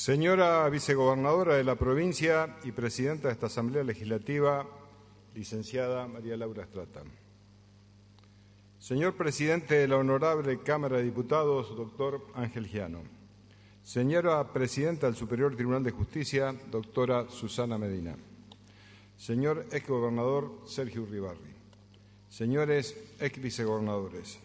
[0.00, 4.66] Señora vicegobernadora de la provincia y presidenta de esta Asamblea Legislativa,
[5.34, 7.02] licenciada María Laura Estrata.
[8.78, 13.02] Señor presidente de la Honorable Cámara de Diputados, doctor Ángel Giano.
[13.82, 18.16] Señora presidenta del Superior Tribunal de Justicia, doctora Susana Medina.
[19.18, 21.52] Señor exgobernador Sergio Uribarri.
[22.30, 24.38] Señores ex vicegobernadores.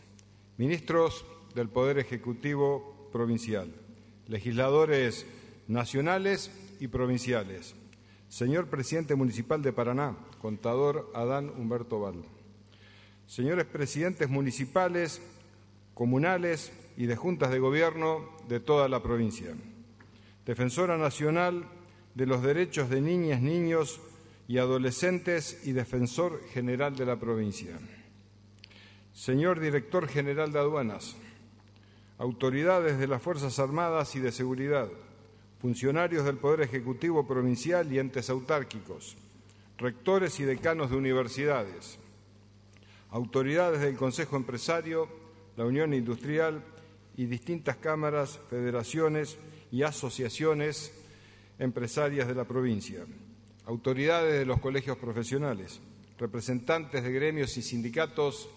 [0.57, 3.73] Ministros del Poder Ejecutivo Provincial.
[4.27, 5.25] Legisladores
[5.67, 7.75] nacionales y provinciales.
[8.27, 12.23] Señor presidente municipal de Paraná, contador Adán Humberto Val.
[13.27, 15.21] Señores presidentes municipales,
[15.93, 19.55] comunales y de juntas de gobierno de toda la provincia.
[20.45, 21.65] Defensora nacional
[22.13, 23.99] de los derechos de niñas, niños
[24.47, 27.79] y adolescentes y defensor general de la provincia.
[29.13, 31.15] Señor director general de aduanas,
[32.17, 34.89] autoridades de las Fuerzas Armadas y de Seguridad,
[35.65, 39.17] funcionarios del Poder Ejecutivo Provincial y entes autárquicos,
[39.79, 41.97] rectores y decanos de universidades,
[43.09, 45.09] autoridades del Consejo Empresario,
[45.57, 46.63] la Unión Industrial
[47.17, 49.39] y distintas cámaras, federaciones
[49.71, 50.93] y asociaciones
[51.57, 53.03] empresarias de la provincia,
[53.65, 55.79] autoridades de los colegios profesionales,
[56.19, 58.49] representantes de gremios y sindicatos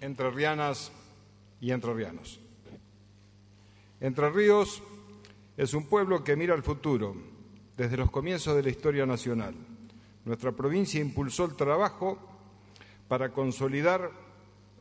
[0.00, 0.90] entrerrianas
[1.60, 2.40] y entrerrianos.
[4.00, 4.82] Entre Ríos
[5.56, 7.14] es un pueblo que mira al futuro
[7.76, 9.54] desde los comienzos de la historia nacional.
[10.24, 12.18] Nuestra provincia impulsó el trabajo
[13.08, 14.10] para consolidar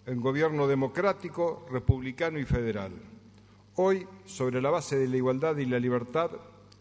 [0.06, 2.92] el gobierno democrático, republicano y federal.
[3.76, 6.32] Hoy, sobre la base de la igualdad y la libertad,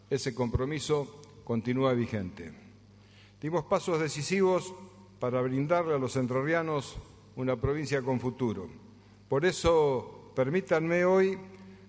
[0.09, 2.51] ese compromiso continúa vigente.
[3.41, 4.73] Dimos pasos decisivos
[5.19, 6.97] para brindarle a los entrerrianos
[7.35, 8.67] una provincia con futuro.
[9.27, 11.37] Por eso, permítanme hoy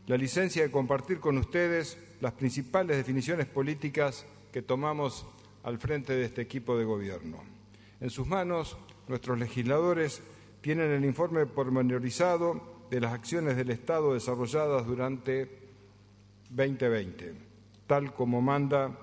[0.07, 5.27] la licencia de compartir con ustedes las principales definiciones políticas que tomamos
[5.63, 7.39] al frente de este equipo de gobierno.
[8.01, 8.77] En sus manos,
[9.09, 10.23] nuestros legisladores
[10.61, 15.49] tienen el informe pormenorizado de las acciones del Estado desarrolladas durante
[16.51, 17.35] 2020,
[17.87, 18.99] tal como manda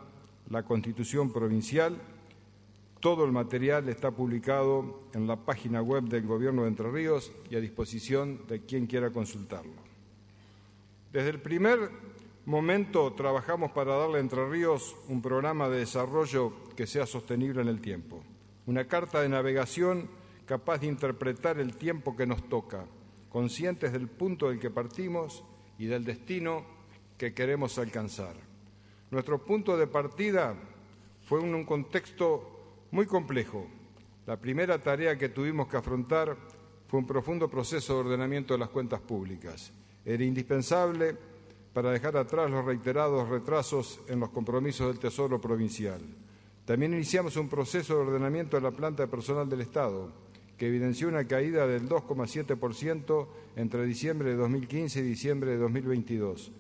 [0.50, 1.98] la Constitución Provincial.
[3.00, 7.56] Todo el material está publicado en la página web del Gobierno de Entre Ríos y
[7.56, 9.89] a disposición de quien quiera consultarlo.
[11.12, 11.90] Desde el primer
[12.46, 17.68] momento trabajamos para darle a Entre Ríos un programa de desarrollo que sea sostenible en
[17.68, 18.24] el tiempo,
[18.68, 20.08] una carta de navegación
[20.46, 22.86] capaz de interpretar el tiempo que nos toca,
[23.28, 25.44] conscientes del punto del que partimos
[25.80, 26.64] y del destino
[27.18, 28.36] que queremos alcanzar.
[29.10, 30.54] Nuestro punto de partida
[31.24, 33.66] fue en un contexto muy complejo.
[34.28, 36.38] La primera tarea que tuvimos que afrontar
[36.86, 39.74] fue un profundo proceso de ordenamiento de las cuentas públicas
[40.06, 41.16] era indispensable
[41.74, 46.02] para dejar atrás los reiterados retrasos en los compromisos del Tesoro Provincial.
[46.66, 50.12] También iniciamos un proceso de ordenamiento de la planta de personal del Estado,
[50.58, 56.52] que evidenció una caída del 2,7% entre diciembre de 2015 y diciembre de 2022.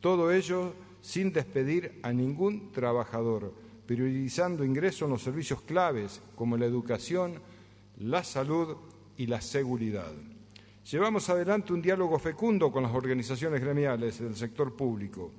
[0.00, 3.54] Todo ello sin despedir a ningún trabajador,
[3.86, 7.40] priorizando ingresos en los servicios claves como la educación,
[7.98, 8.76] la salud
[9.16, 10.12] y la seguridad.
[10.90, 15.32] Llevamos adelante un diálogo fecundo con las organizaciones gremiales del sector público.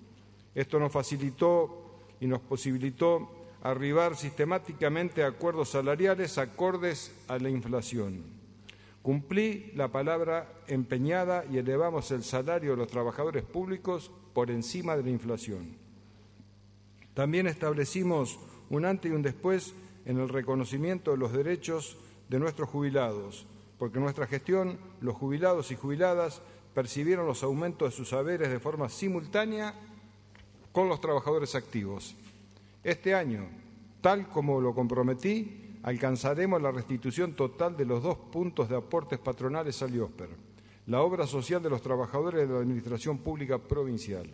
[0.54, 3.30] Esto nos facilitó y nos posibilitó
[3.64, 8.24] arribar sistemáticamente a acuerdos salariales acordes a la inflación.
[9.02, 15.04] Cumplí la palabra empeñada y elevamos el salario de los trabajadores públicos por encima de
[15.04, 15.78] la inflación.
[17.14, 18.38] También establecimos
[18.70, 21.96] un antes y un después en el reconocimiento de los derechos
[22.28, 26.42] de nuestros jubilados, porque nuestra gestión los jubilados y jubiladas
[26.74, 29.74] percibieron los aumentos de sus saberes de forma simultánea
[30.72, 32.16] con los trabajadores activos.
[32.84, 33.48] Este año,
[34.02, 39.82] tal como lo comprometí, alcanzaremos la restitución total de los dos puntos de aportes patronales
[39.82, 40.30] al IOSPER,
[40.88, 44.30] la obra social de los trabajadores de la Administración Pública Provincial.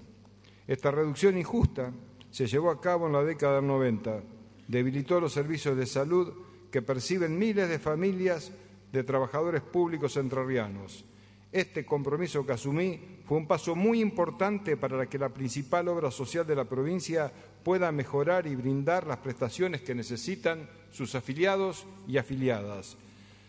[0.68, 1.91] Esta reducción injusta
[2.31, 4.21] se llevó a cabo en la década del 90,
[4.68, 6.33] debilitó los servicios de salud
[6.71, 8.51] que perciben miles de familias
[8.94, 11.04] de trabajadores públicos entrerrianos.
[11.51, 16.48] Este compromiso que asumí fue un paso muy importante para que la principal obra social
[16.48, 17.31] de la provincia
[17.63, 22.98] pueda mejorar y brindar las prestaciones que necesitan sus afiliados y afiliadas.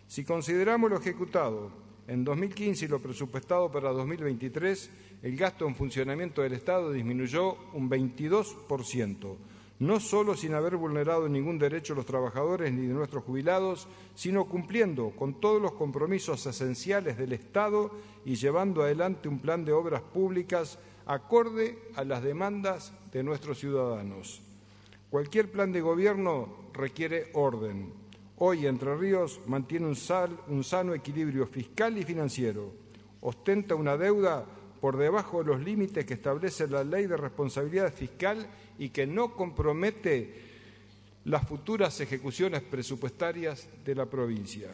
[0.08, 1.70] Si consideramos lo ejecutado
[2.08, 4.90] en 2015 y lo presupuestado para 2023,
[5.22, 9.36] el gasto en funcionamiento del Estado disminuyó un 22%,
[9.80, 14.44] no solo sin haber vulnerado ningún derecho de los trabajadores ni de nuestros jubilados, sino
[14.46, 17.90] cumpliendo con todos los compromisos esenciales del Estado
[18.24, 24.40] y llevando adelante un plan de obras públicas acorde a las demandas de nuestros ciudadanos.
[25.10, 27.92] Cualquier plan de gobierno requiere orden.
[28.38, 29.96] Hoy Entre Ríos mantiene un,
[30.48, 32.72] un sano equilibrio fiscal y financiero.
[33.20, 34.44] Ostenta una deuda
[34.84, 38.46] por debajo de los límites que establece la ley de responsabilidad fiscal
[38.78, 40.34] y que no compromete
[41.24, 44.68] las futuras ejecuciones presupuestarias de la provincia.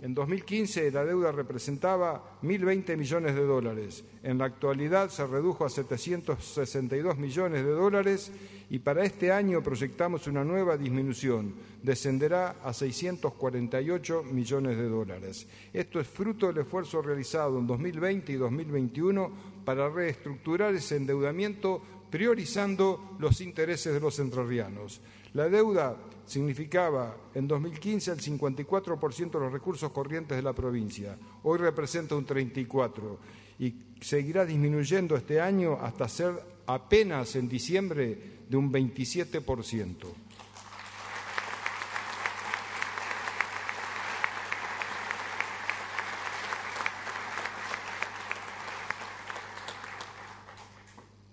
[0.00, 4.04] En 2015 la deuda representaba 1.020 millones de dólares.
[4.22, 8.32] En la actualidad se redujo a 762 millones de dólares
[8.70, 11.54] y para este año proyectamos una nueva disminución.
[11.82, 15.46] Descenderá a 648 millones de dólares.
[15.72, 19.30] Esto es fruto del esfuerzo realizado en 2020 y 2021
[19.64, 21.80] para reestructurar ese endeudamiento
[22.10, 25.00] priorizando los intereses de los entrerrianos.
[25.34, 25.96] La deuda
[26.26, 31.18] significaba en 2015 el 54% de los recursos corrientes de la provincia.
[31.42, 33.18] Hoy representa un 34%
[33.58, 36.34] y seguirá disminuyendo este año hasta ser
[36.66, 39.96] apenas en diciembre de un 27%.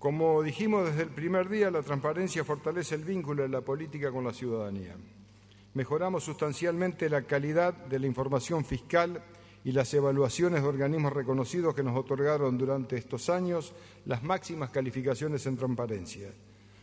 [0.02, 4.24] Como dijimos desde el primer día, la transparencia fortalece el vínculo de la política con
[4.24, 4.96] la ciudadanía.
[5.76, 9.22] Mejoramos sustancialmente la calidad de la información fiscal
[9.64, 13.76] y las evaluaciones de organismos reconocidos que nos otorgaron durante estos años
[14.06, 16.34] las máximas calificaciones en transparencia.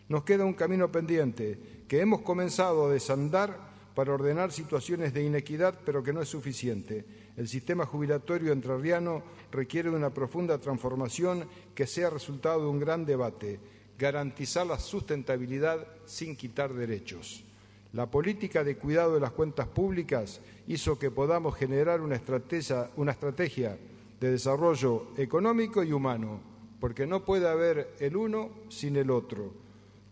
[0.09, 3.59] Nos queda un camino pendiente que hemos comenzado a desandar
[3.97, 7.05] para ordenar situaciones de inequidad, pero que no es suficiente.
[7.39, 13.07] El sistema jubilatorio entrerriano requiere de una profunda transformación que sea resultado de un gran
[13.07, 13.61] debate,
[13.97, 17.45] garantizar la sustentabilidad sin quitar derechos.
[17.93, 23.13] La política de cuidado de las cuentas públicas hizo que podamos generar una estrategia, una
[23.13, 23.79] estrategia
[24.19, 26.41] de desarrollo económico y humano,
[26.81, 29.53] porque no puede haber el uno sin el otro.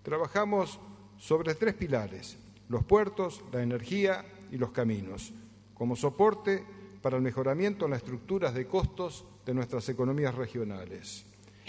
[0.04, 0.78] Trabajamos
[1.18, 2.38] sobre tres pilares
[2.68, 5.32] los puertos, la energía y los caminos,
[5.74, 6.64] como soporte
[7.06, 11.24] para el mejoramiento en las estructuras de costos de nuestras economías regionales.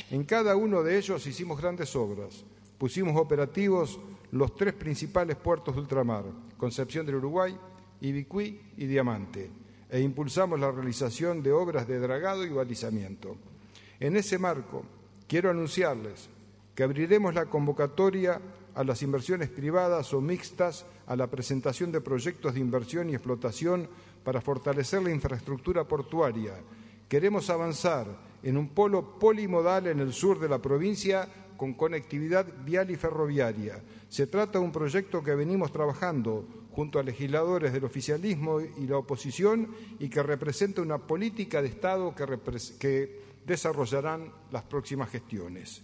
[0.09, 2.43] En cada uno de ellos hicimos grandes obras.
[2.79, 3.99] Pusimos operativos
[4.31, 6.23] los tres principales puertos de ultramar,
[6.57, 7.55] Concepción del Uruguay,
[8.01, 9.51] Ibicuí y Diamante,
[9.91, 13.37] e impulsamos la realización de obras de dragado y balizamiento.
[13.99, 14.85] En ese marco,
[15.27, 16.29] quiero anunciarles
[16.73, 18.41] que abriremos la convocatoria
[18.73, 23.87] a las inversiones privadas o mixtas, a la presentación de proyectos de inversión y explotación
[24.27, 26.51] para fortalecer la infraestructura portuaria.
[27.07, 28.07] Queremos avanzar
[28.43, 33.81] en un polo polimodal en el sur de la provincia con conectividad vial y ferroviaria.
[34.09, 38.97] Se trata de un proyecto que venimos trabajando junto a legisladores del oficialismo y la
[38.97, 45.83] oposición y que representa una política de Estado que, desarrollarán las próximas gestiones.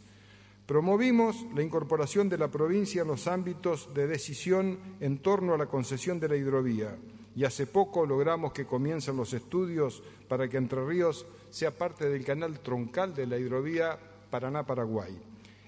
[0.66, 5.68] Promovimos la incorporación de la provincia en los ámbitos de decisión en torno a la
[5.68, 6.98] concesión de la hidrovía
[7.36, 12.24] y hace poco logramos que comiencen los estudios para que Entre Ríos sea parte del
[12.24, 13.98] canal troncal de la hidrovía
[14.30, 15.18] Paraná-Paraguay.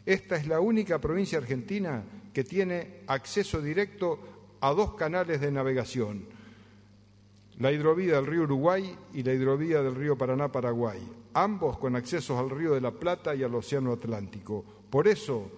[0.06, 2.04] Esta es la única provincia argentina
[2.34, 4.20] que tiene acceso directo
[4.62, 6.26] a dos canales de navegación,
[7.60, 11.00] la hidrovía del río Uruguay y la hidrovía del río Paraná-Paraguay,
[11.34, 14.64] ambos con accesos al río de la Plata y al Océano Atlántico.
[14.90, 15.50] Por eso,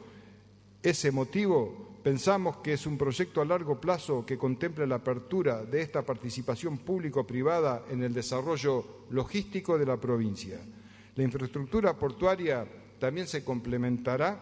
[0.83, 5.81] ese motivo, pensamos que es un proyecto a largo plazo que contempla la apertura de
[5.81, 10.57] esta participación público-privada en el desarrollo logístico de la provincia.
[11.17, 12.65] La infraestructura portuaria
[12.97, 14.39] también se complementará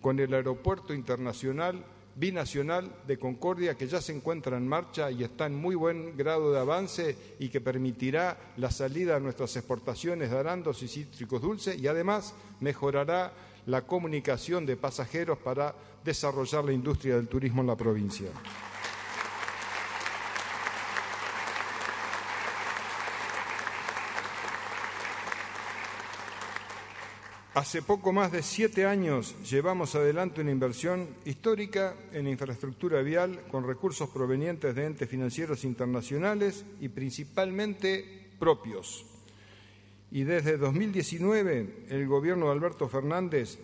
[0.00, 1.84] con el Aeropuerto Internacional
[2.16, 6.52] Binacional de Concordia, que ya se encuentra en marcha y está en muy buen grado
[6.52, 11.78] de avance y que permitirá la salida de nuestras exportaciones de arandos y cítricos dulces
[11.78, 13.34] y además mejorará
[13.66, 18.28] la comunicación de pasajeros para desarrollar la industria del turismo en la provincia.
[27.54, 33.64] Hace poco más de siete años llevamos adelante una inversión histórica en infraestructura vial con
[33.64, 39.06] recursos provenientes de entes financieros internacionales y principalmente propios
[40.14, 43.58] y desde 2019 el gobierno de Alberto Fernández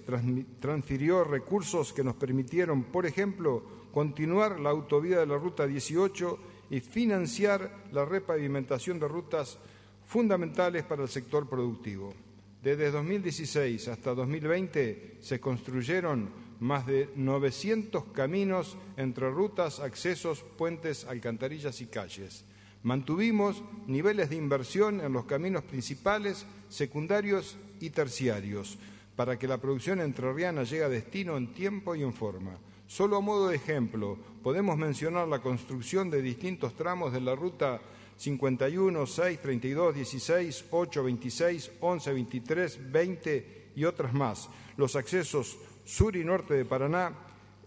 [0.58, 6.38] transfirió recursos que nos permitieron, por ejemplo, continuar la autovía de la Ruta 18
[6.70, 9.60] y financiar la repavimentación de rutas
[10.04, 12.12] fundamentales para el sector productivo.
[12.60, 21.80] Desde 2016 hasta 2020 se construyeron más de 900 caminos entre rutas, accesos, puentes, alcantarillas
[21.80, 22.44] y calles.
[22.82, 28.78] Mantuvimos niveles de inversión en los caminos principales, secundarios y terciarios.
[29.20, 32.56] para que la producción entrerriana llegue a destino en tiempo y en forma.
[32.86, 37.82] Solo a modo de ejemplo, podemos mencionar la construcción de distintos tramos de la ruta
[38.16, 46.16] 51, 6, 32, 16, 8, 26, 11, 23, 20 y otras más, los accesos sur
[46.16, 47.12] y norte de Paraná,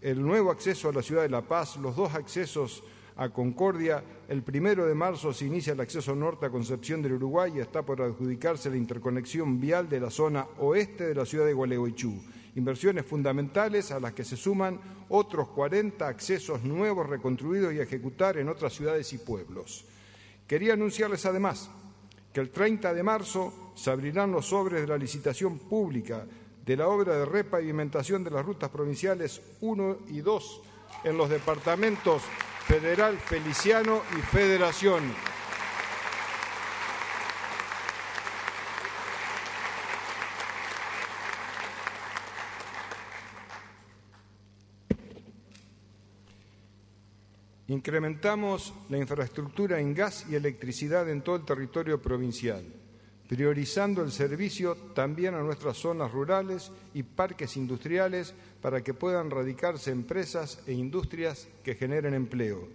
[0.02, 2.84] el nuevo acceso a la ciudad de La Paz, los dos accesos
[3.18, 4.04] a Concordia.
[4.28, 7.82] El primero de marzo se inicia el acceso norte a Concepción del Uruguay y está
[7.84, 12.14] por adjudicarse la interconexión vial de la zona oeste de la ciudad de Gualeguaychú.
[12.56, 14.80] Inversiones fundamentales a las que se suman
[15.10, 19.86] otros 40 accesos nuevos reconstruidos y ejecutar en otras ciudades y pueblos.
[20.48, 21.70] Quería anunciarles además
[22.32, 26.26] que el 30 de marzo se abrirán los sobres de la licitación pública
[26.66, 30.62] de la obra de repavimentación de las rutas provinciales 1 y 2
[31.04, 32.22] en los departamentos
[32.66, 35.04] Federal, Feliciano y Federación.
[47.68, 52.64] Incrementamos la infraestructura en gas y electricidad en todo el territorio provincial,
[53.34, 59.90] priorizando el servicio también a nuestras zonas rurales y parques industriales para que puedan radicarse
[59.90, 62.68] empresas e industrias que generen empleo.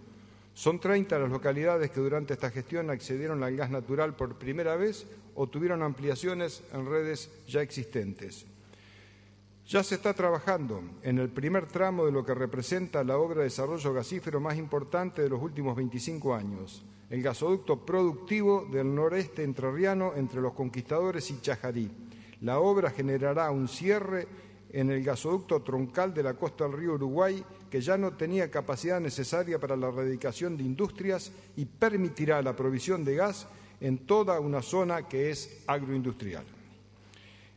[0.53, 5.07] Son 30 las localidades que durante esta gestión accedieron al gas natural por primera vez
[5.35, 8.45] o tuvieron ampliaciones en redes ya existentes.
[9.65, 13.43] Ya se está trabajando en el primer tramo de lo que representa la obra de
[13.45, 20.13] desarrollo gasífero más importante de los últimos 25 años, el gasoducto productivo del noreste entrerriano
[20.15, 21.89] entre los conquistadores y Chajarí.
[22.41, 24.27] La obra generará un cierre
[24.71, 28.99] en el gasoducto troncal de la costa del río Uruguay, que ya no tenía capacidad
[28.99, 33.47] necesaria para la erradicación de industrias y permitirá la provisión de gas
[33.81, 36.45] en toda una zona que es agroindustrial.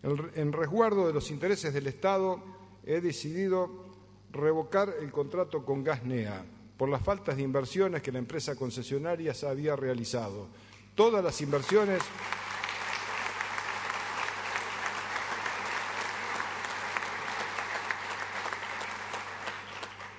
[0.02, 2.42] En resguardo de los intereses del Estado,
[2.84, 3.84] he decidido
[4.32, 6.44] revocar el contrato con Gasnea
[6.76, 10.48] por las faltas de inversiones que la empresa concesionaria había realizado.
[10.94, 12.02] Todas las inversiones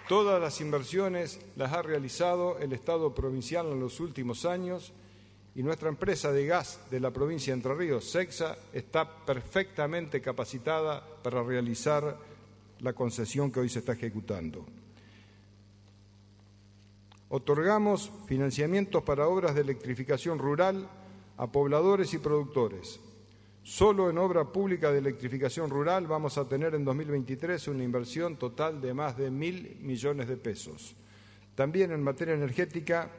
[0.08, 4.94] Todas las inversiones las ha realizado el Estado provincial en los últimos años
[5.56, 11.04] y nuestra empresa de gas de la provincia de Entre Ríos, SEXA, está perfectamente capacitada
[11.24, 12.18] para realizar
[12.80, 14.66] la concesión que hoy se está ejecutando.
[17.36, 20.88] Otorgamos financiamientos para obras de electrificación rural
[21.36, 23.00] a pobladores y productores.
[23.63, 28.80] Solo en obra pública de electrificación rural vamos a tener en 2023 una inversión total
[28.80, 30.96] de más de mil millones de pesos.
[31.56, 33.10] También en materia energética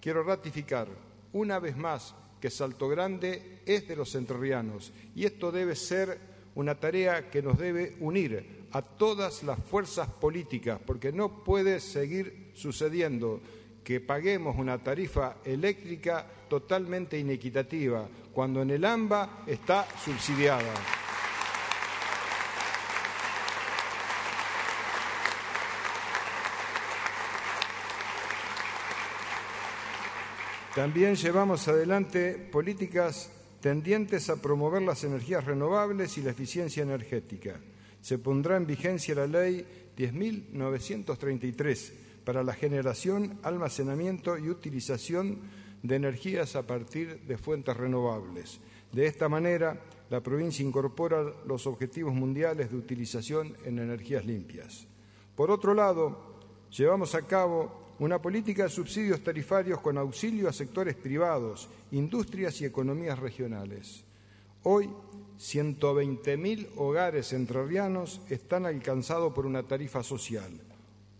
[0.00, 0.86] quiero ratificar
[1.32, 6.16] una vez más que Salto Grande es de los entrerrianos y esto debe ser
[6.54, 12.52] una tarea que nos debe unir a todas las fuerzas políticas porque no puede seguir
[12.54, 13.40] sucediendo
[13.84, 20.72] que paguemos una tarifa eléctrica totalmente inequitativa, cuando en el AMBA está subsidiada.
[30.74, 37.60] También llevamos adelante políticas tendientes a promover las energías renovables y la eficiencia energética.
[38.00, 39.64] Se pondrá en vigencia la ley
[39.96, 45.40] 10.933 para la generación, almacenamiento y utilización
[45.82, 48.58] de energías a partir de fuentes renovables.
[48.90, 49.78] De esta manera,
[50.08, 54.86] la provincia incorpora los objetivos mundiales de utilización en energías limpias.
[55.36, 56.40] Por otro lado,
[56.70, 62.64] llevamos a cabo una política de subsidios tarifarios con auxilio a sectores privados, industrias y
[62.64, 64.04] economías regionales.
[64.62, 64.88] Hoy,
[65.38, 70.52] 120.000 hogares entrerrianos están alcanzados por una tarifa social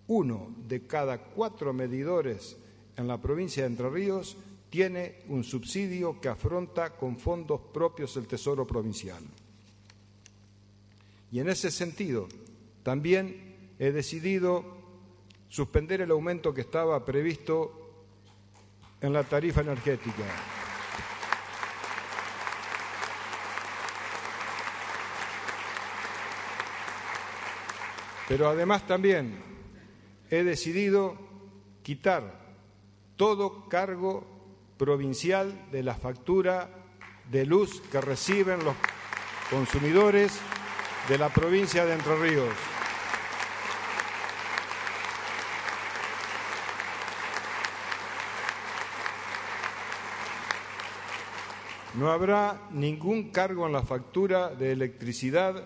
[0.09, 2.57] uno de cada cuatro medidores
[2.97, 4.37] en la provincia de Entre Ríos
[4.71, 9.23] tiene un subsidio que afronta con fondos propios el Tesoro Provincial.
[11.31, 12.29] Y en ese sentido,
[12.83, 14.65] también he decidido
[15.49, 18.05] suspender el aumento que estaba previsto
[19.01, 20.25] en la tarifa energética.
[28.27, 29.54] Pero además también
[30.35, 31.17] he decidido
[31.83, 32.45] quitar
[33.17, 34.27] todo cargo
[34.77, 36.71] provincial de la factura
[37.31, 38.75] de luz que reciben los
[39.51, 40.39] consumidores
[41.09, 42.55] de la provincia de Entre Ríos.
[51.95, 55.65] No habrá ningún cargo en la factura de electricidad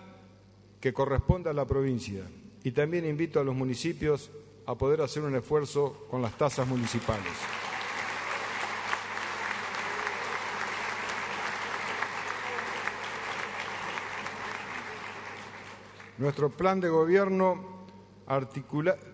[0.79, 2.21] que corresponde a la provincia
[2.63, 4.29] y también invito a los municipios
[4.69, 7.33] a poder hacer un esfuerzo con las tasas municipales.
[16.19, 17.79] Nuestro plan de gobierno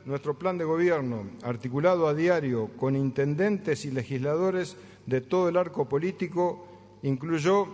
[0.03, 5.87] nuestro plan de gobierno, articulado a diario con intendentes y legisladores de todo el arco
[5.87, 6.67] político,
[7.01, 7.65] incluyó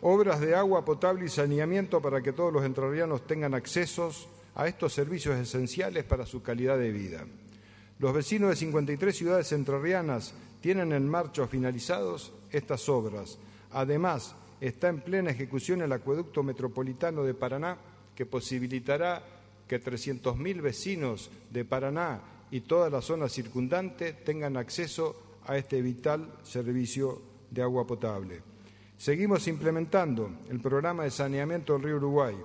[0.00, 4.92] obras de agua potable y saneamiento para que todos los entrerrianos tengan accesos a estos
[4.92, 7.24] servicios esenciales para su calidad de vida.
[7.98, 13.38] Los vecinos de 53 ciudades entrerrianas tienen en marcha finalizados estas obras.
[13.72, 17.76] Además, está en plena ejecución el acueducto metropolitano de Paraná,
[18.14, 19.22] que posibilitará
[19.66, 26.38] que 300.000 vecinos de Paraná y toda la zona circundante tengan acceso a este vital
[26.42, 28.42] servicio de agua potable.
[28.96, 32.36] Seguimos implementando el programa de saneamiento del río Uruguay,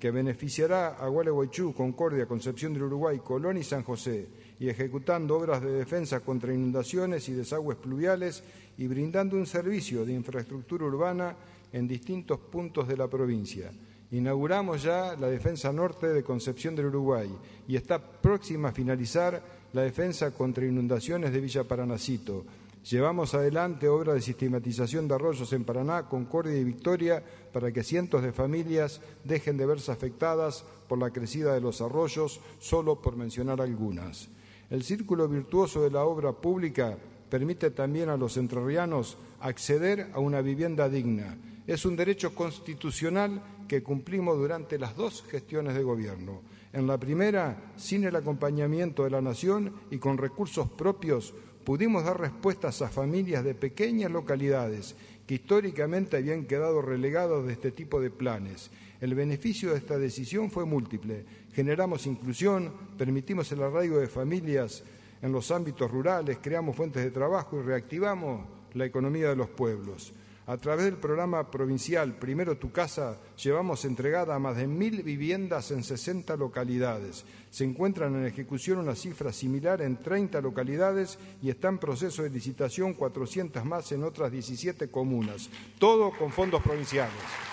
[0.00, 4.26] que beneficiará a Gualeguaychú, Concordia, Concepción del Uruguay, Colón y San José,
[4.58, 8.42] y ejecutando obras de defensa contra inundaciones y desagües pluviales
[8.78, 11.36] y brindando un servicio de infraestructura urbana
[11.72, 13.70] en distintos puntos de la provincia.
[14.12, 17.30] Inauguramos ya la defensa norte de Concepción del Uruguay
[17.68, 19.40] y está próxima a finalizar
[19.72, 22.44] la defensa contra inundaciones de Villa Paranacito.
[22.88, 27.22] Llevamos adelante obras de sistematización de arroyos en Paraná, Concordia y Victoria
[27.52, 32.40] para que cientos de familias dejen de verse afectadas por la crecida de los arroyos,
[32.58, 34.30] solo por mencionar algunas.
[34.70, 36.96] El círculo virtuoso de la obra pública
[37.28, 41.36] permite también a los entrerrianos acceder a una vivienda digna.
[41.66, 46.42] Es un derecho constitucional que cumplimos durante las dos gestiones de gobierno.
[46.72, 51.34] En la primera, sin el acompañamiento de la Nación y con recursos propios,
[51.64, 57.70] pudimos dar respuestas a familias de pequeñas localidades que históricamente habían quedado relegados de este
[57.70, 58.70] tipo de planes.
[59.00, 61.24] El beneficio de esta decisión fue múltiple.
[61.52, 64.82] Generamos inclusión, permitimos el arraigo de familias
[65.22, 68.42] en los ámbitos rurales, creamos fuentes de trabajo y reactivamos
[68.74, 70.12] la economía de los pueblos.
[70.46, 75.70] A través del programa provincial Primero tu casa llevamos entregada a más de mil viviendas
[75.70, 77.24] en 60 localidades.
[77.50, 82.30] Se encuentran en ejecución una cifra similar en 30 localidades y está en proceso de
[82.30, 87.49] licitación 400 más en otras 17 comunas, todo con fondos provinciales.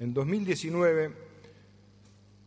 [0.00, 1.28] En 2019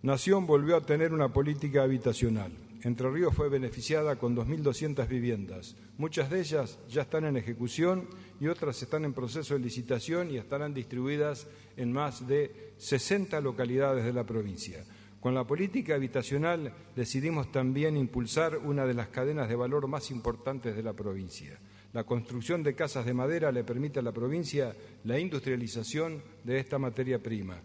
[0.03, 2.51] Nación volvió a tener una política habitacional.
[2.81, 5.75] Entre Ríos fue beneficiada con 2.200 viviendas.
[5.99, 8.07] Muchas de ellas ya están en ejecución
[8.39, 11.45] y otras están en proceso de licitación y estarán distribuidas
[11.77, 14.83] en más de 60 localidades de la provincia.
[15.19, 20.75] Con la política habitacional decidimos también impulsar una de las cadenas de valor más importantes
[20.75, 21.59] de la provincia.
[21.93, 26.79] La construcción de casas de madera le permite a la provincia la industrialización de esta
[26.79, 27.61] materia prima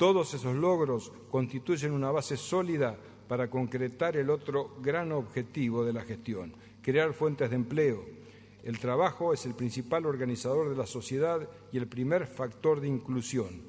[0.00, 2.96] todos esos logros constituyen una base sólida
[3.28, 8.06] para concretar el otro gran objetivo de la gestión, crear fuentes de empleo.
[8.64, 13.60] El trabajo es el principal organizador de la sociedad y el primer factor de inclusión.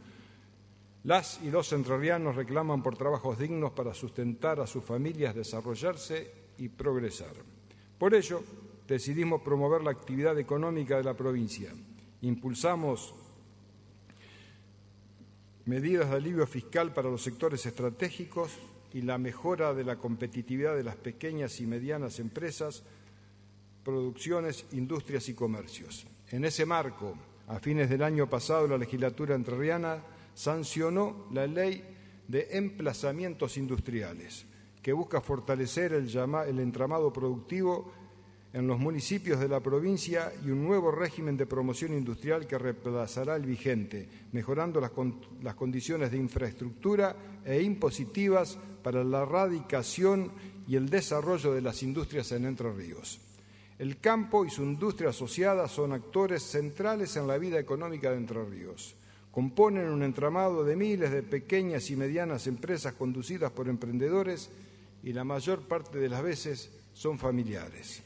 [1.04, 6.70] Las y los entrerrianos reclaman por trabajos dignos para sustentar a sus familias, desarrollarse y
[6.70, 7.34] progresar.
[7.98, 8.42] Por ello,
[8.92, 11.72] decidimos promover la actividad económica de la provincia.
[12.22, 13.16] Impulsamos
[15.66, 18.52] medidas de alivio fiscal para los sectores estratégicos
[18.94, 22.84] y la mejora de la competitividad de las pequeñas y medianas empresas,
[23.86, 26.06] producciones, industrias y comercios.
[26.30, 27.16] En ese marco,
[27.48, 31.82] a fines del año pasado, la legislatura entrerriana sancionó la ley
[32.28, 34.46] de emplazamientos industriales,
[34.82, 36.10] que busca fortalecer el,
[36.48, 38.01] el entramado productivo
[38.54, 43.36] en los municipios de la provincia y un nuevo régimen de promoción industrial que reemplazará
[43.36, 50.32] el vigente, mejorando las, condiciones de infraestructura e impositivas para la erradicación
[50.68, 53.22] y el desarrollo de las industrias en Entre Ríos.
[53.80, 58.44] El campo y su industria asociada son actores centrales en la vida económica de Entre
[58.44, 58.96] Ríos.
[59.32, 64.50] Componen un entramado de miles de pequeñas y medianas empresas conducidas por emprendedores
[65.04, 68.04] y la mayor parte de las veces son familiares.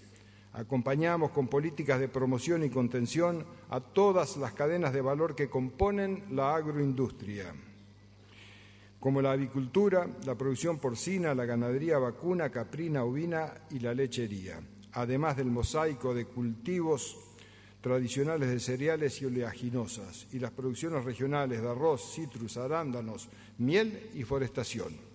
[0.56, 6.24] Acompañamos con políticas de promoción y contención a todas las cadenas de valor que componen
[6.32, 7.54] la agroindustria,
[8.98, 14.62] como la avicultura, la producción porcina, la ganadería vacuna, caprina, ovina y la lechería,
[14.94, 17.18] además del mosaico de cultivos
[17.82, 24.24] tradicionales de cereales y oleaginosas, y las producciones regionales de arroz, citrus, arándanos, miel y
[24.24, 25.15] forestación.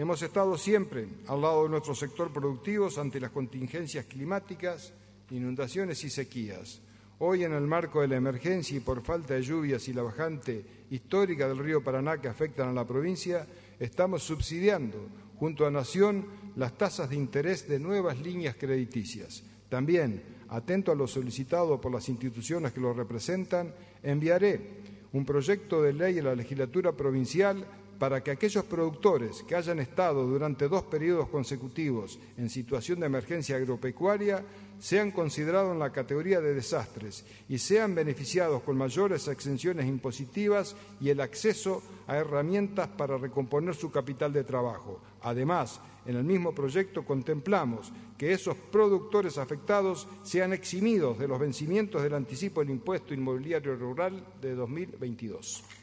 [0.00, 4.94] Hemos estado siempre al lado de nuestro sector productivo ante las contingencias climáticas,
[5.30, 6.80] inundaciones y sequías.
[7.18, 10.64] Hoy, en el marco de la emergencia y por falta de lluvias y la bajante
[10.88, 13.46] histórica del río Paraná que afectan a la provincia,
[13.78, 16.24] estamos subsidiando, junto a Nación,
[16.56, 19.42] las tasas de interés de nuevas líneas crediticias.
[19.68, 24.80] También, atento a lo solicitado por las instituciones que lo representan, enviaré
[25.12, 27.66] un proyecto de ley a la legislatura provincial
[28.00, 33.56] para que aquellos productores que hayan estado durante dos periodos consecutivos en situación de emergencia
[33.56, 34.42] agropecuaria
[34.78, 41.10] sean considerados en la categoría de desastres y sean beneficiados con mayores exenciones impositivas y
[41.10, 45.02] el acceso a herramientas para recomponer su capital de trabajo.
[45.20, 52.02] Además, en el mismo proyecto contemplamos que esos productores afectados sean eximidos de los vencimientos
[52.02, 55.79] del anticipo del impuesto inmobiliario rural de 2022.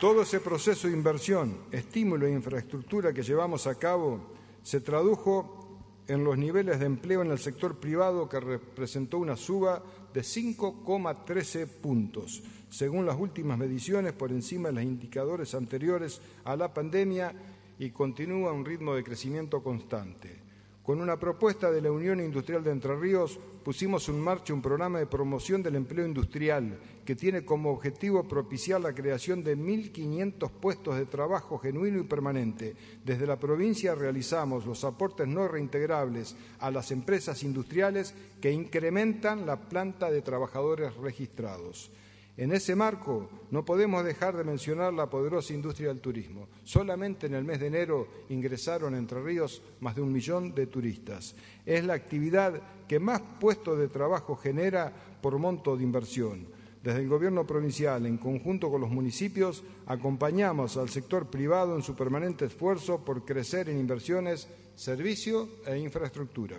[0.00, 4.20] Todo ese proceso de inversión, estímulo e infraestructura que llevamos a cabo
[4.62, 9.82] se tradujo en los niveles de empleo en el sector privado que representó una suba
[10.12, 16.74] de 5,13 puntos, según las últimas mediciones por encima de los indicadores anteriores a la
[16.74, 17.32] pandemia
[17.78, 20.44] y continúa un ritmo de crecimiento constante.
[20.82, 24.98] Con una propuesta de la Unión Industrial de Entre Ríos pusimos en marcha un programa
[24.98, 30.96] de promoción del empleo industrial que tiene como objetivo propiciar la creación de 1.500 puestos
[30.96, 32.74] de trabajo genuino y permanente.
[33.02, 39.56] Desde la provincia realizamos los aportes no reintegrables a las empresas industriales que incrementan la
[39.56, 41.90] planta de trabajadores registrados.
[42.36, 46.48] En ese marco no podemos dejar de mencionar la poderosa industria del turismo.
[46.64, 51.34] Solamente en el mes de enero ingresaron Entre Ríos más de un millón de turistas.
[51.64, 54.92] Es la actividad que más puestos de trabajo genera
[55.22, 56.55] por monto de inversión.
[56.86, 61.96] Desde el Gobierno provincial, en conjunto con los municipios, acompañamos al sector privado en su
[61.96, 64.46] permanente esfuerzo por crecer en inversiones,
[64.76, 66.58] servicio e infraestructura.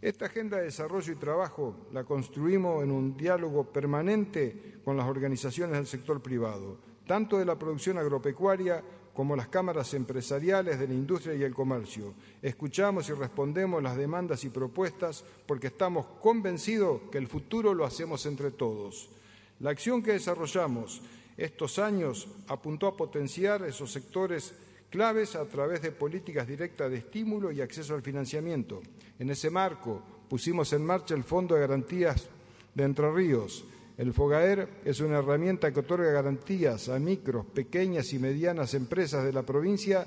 [0.00, 5.74] Esta agenda de desarrollo y trabajo la construimos en un diálogo permanente con las organizaciones
[5.74, 8.80] del sector privado, tanto de la producción agropecuaria
[9.16, 12.12] como las cámaras empresariales de la industria y el comercio.
[12.42, 18.26] Escuchamos y respondemos las demandas y propuestas porque estamos convencidos que el futuro lo hacemos
[18.26, 19.08] entre todos.
[19.60, 21.00] La acción que desarrollamos
[21.38, 24.52] estos años apuntó a potenciar esos sectores
[24.90, 28.82] claves a través de políticas directas de estímulo y acceso al financiamiento.
[29.18, 32.28] En ese marco pusimos en marcha el Fondo de Garantías
[32.74, 33.64] de Entre Ríos.
[33.98, 39.32] El FOGAER es una herramienta que otorga garantías a micros, pequeñas y medianas empresas de
[39.32, 40.06] la provincia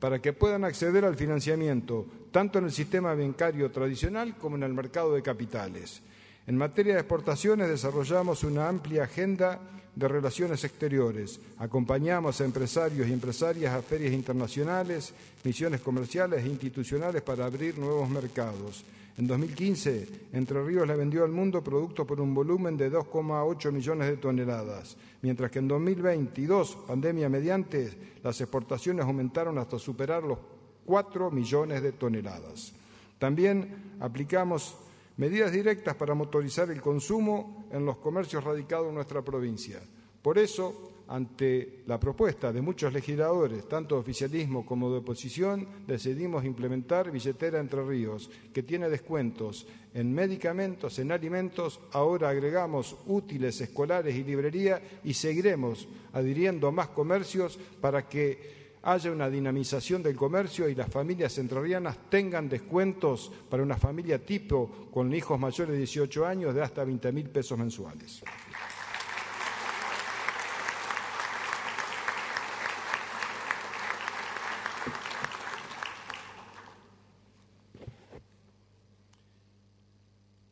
[0.00, 4.74] para que puedan acceder al financiamiento, tanto en el sistema bancario tradicional como en el
[4.74, 6.02] mercado de capitales.
[6.48, 9.60] En materia de exportaciones desarrollamos una amplia agenda
[9.94, 11.38] de Relaciones Exteriores.
[11.58, 15.12] Acompañamos a empresarios y empresarias a ferias internacionales,
[15.44, 18.82] misiones comerciales e institucionales para abrir nuevos mercados.
[19.18, 24.08] En 2015, Entre Ríos le vendió al mundo productos por un volumen de 2,8 millones
[24.08, 27.92] de toneladas, mientras que en 2022, pandemia mediante,
[28.24, 30.38] las exportaciones aumentaron hasta superar los
[30.86, 32.72] 4 millones de toneladas.
[33.18, 34.78] También aplicamos
[35.18, 39.80] medidas directas para motorizar el consumo en los comercios radicados en nuestra provincia.
[40.22, 46.44] Por eso, ante la propuesta de muchos legisladores, tanto de oficialismo como de oposición, decidimos
[46.44, 54.14] implementar Billetera Entre Ríos, que tiene descuentos en medicamentos, en alimentos, ahora agregamos útiles escolares
[54.14, 60.74] y librería y seguiremos adhiriendo más comercios para que haya una dinamización del comercio y
[60.74, 66.54] las familias entrerrianas tengan descuentos para una familia tipo con hijos mayores de 18 años
[66.54, 68.22] de hasta 20 mil pesos mensuales.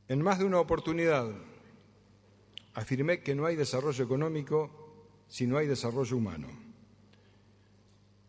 [0.09, 1.27] En más de una oportunidad
[2.75, 4.71] afirmé que no hay desarrollo económico
[5.27, 6.66] si no hay desarrollo humano.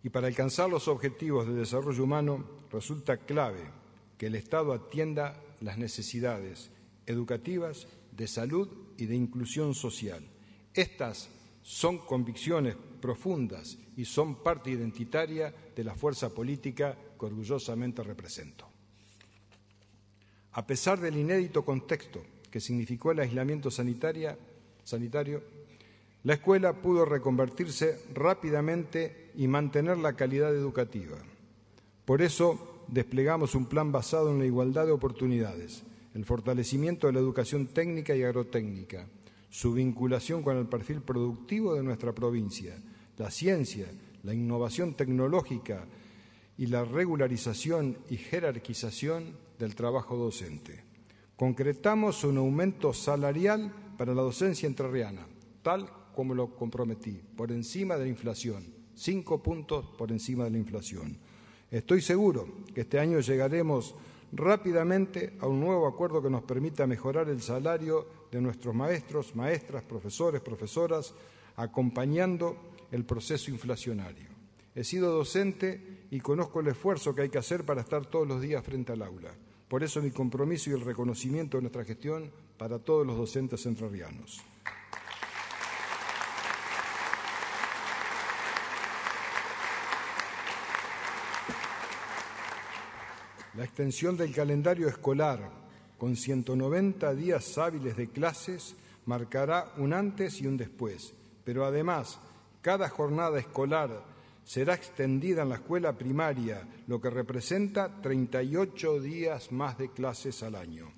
[0.07, 3.59] Y para alcanzar los objetivos de desarrollo humano resulta clave
[4.17, 6.71] que el Estado atienda las necesidades
[7.05, 10.25] educativas, de salud y de inclusión social.
[10.73, 11.27] Estas
[11.61, 18.65] son convicciones profundas y son parte identitaria de la fuerza política que orgullosamente represento.
[20.53, 24.37] A pesar del inédito contexto que significó el aislamiento sanitario,
[26.27, 31.15] la escuela pudo reconvertirse rápidamente y mantener la calidad educativa.
[32.03, 35.83] Por eso desplegamos un plan basado en la igualdad de oportunidades.
[36.13, 39.07] el fortalecimiento de la educación técnica y agrotécnica,
[39.49, 42.75] su vinculación con el perfil productivo de nuestra provincia,
[43.17, 43.85] la ciencia,
[44.23, 45.85] la innovación tecnológica
[46.57, 50.83] y la regularización y jerarquización del trabajo docente.
[51.37, 55.25] Concretamos un aumento salarial para la docencia entrerriana,
[55.61, 60.57] tal como lo comprometí, por encima de la inflación, cinco puntos por encima de la
[60.57, 61.15] inflación.
[61.69, 63.93] Estoy seguro que este año llegaremos
[64.31, 69.83] rápidamente a un nuevo acuerdo que nos permita mejorar el salario de nuestros maestros, maestras,
[69.83, 71.13] profesores, profesoras,
[71.55, 72.57] acompañando
[72.91, 74.29] el proceso inflacionario.
[74.73, 78.41] He sido docente y conozco el esfuerzo que hay que hacer para estar todos los
[78.41, 79.35] días frente al aula.
[79.67, 84.41] Por eso mi compromiso y el reconocimiento de nuestra gestión para todos los docentes entrerrianos.
[93.57, 95.49] La extensión del calendario escolar
[95.97, 98.75] con 190 días hábiles de clases
[99.07, 102.19] marcará un antes y un después, pero además
[102.61, 104.03] cada jornada escolar
[104.45, 110.53] será extendida en la escuela primaria, lo que representa 38 días más de clases al
[110.53, 110.91] año.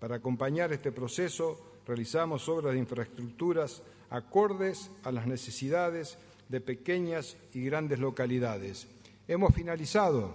[0.00, 6.18] Para acompañar este proceso, realizamos obras de infraestructuras acordes a las necesidades
[6.48, 8.88] de pequeñas y grandes localidades.
[9.28, 10.34] Hemos finalizado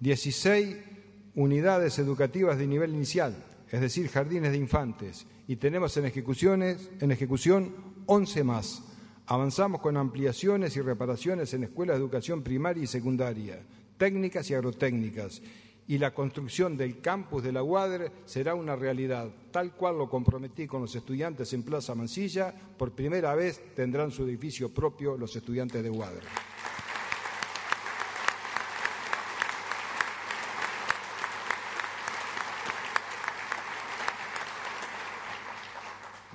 [0.00, 0.95] 16
[1.36, 3.36] unidades educativas de nivel inicial,
[3.70, 7.74] es decir, jardines de infantes, y tenemos en, ejecuciones, en ejecución
[8.06, 8.82] 11 más.
[9.26, 13.60] Avanzamos con ampliaciones y reparaciones en escuelas de educación primaria y secundaria,
[13.98, 15.42] técnicas y agrotécnicas,
[15.88, 20.66] y la construcción del campus de la UADR será una realidad, tal cual lo comprometí
[20.66, 25.82] con los estudiantes en Plaza Mansilla, por primera vez tendrán su edificio propio los estudiantes
[25.82, 26.55] de UADR.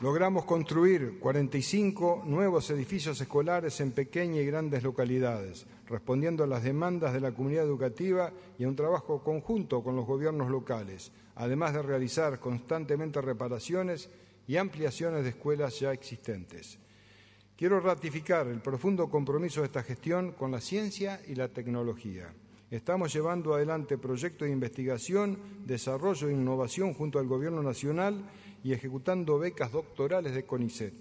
[0.01, 7.13] Logramos construir 45 nuevos edificios escolares en pequeñas y grandes localidades, respondiendo a las demandas
[7.13, 11.83] de la comunidad educativa y a un trabajo conjunto con los gobiernos locales, además de
[11.83, 14.09] realizar constantemente reparaciones
[14.47, 16.79] y ampliaciones de escuelas ya existentes.
[17.55, 22.33] Quiero ratificar el profundo compromiso de esta gestión con la ciencia y la tecnología.
[22.71, 28.23] Estamos llevando adelante proyectos de investigación, desarrollo e innovación junto al Gobierno Nacional
[28.63, 30.93] y ejecutando becas doctorales de CONICET.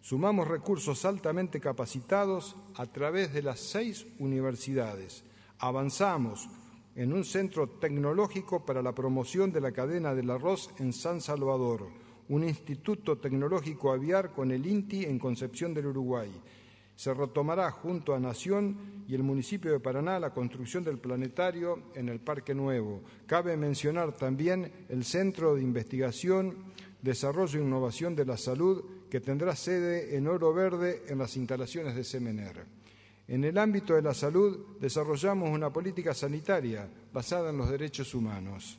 [0.00, 5.24] Sumamos recursos altamente capacitados a través de las seis universidades.
[5.58, 6.48] Avanzamos
[6.94, 11.88] en un centro tecnológico para la promoción de la cadena del arroz en San Salvador,
[12.28, 16.30] un instituto tecnológico aviar con el INTI en Concepción del Uruguay.
[16.96, 22.08] Se retomará junto a Nación y el municipio de Paraná la construcción del planetario en
[22.08, 23.02] el Parque Nuevo.
[23.26, 26.73] Cabe mencionar también el Centro de Investigación
[27.04, 31.94] Desarrollo e Innovación de la Salud, que tendrá sede en Oro Verde en las instalaciones
[31.94, 32.64] de Semener.
[33.28, 38.78] En el ámbito de la salud, desarrollamos una política sanitaria basada en los derechos humanos.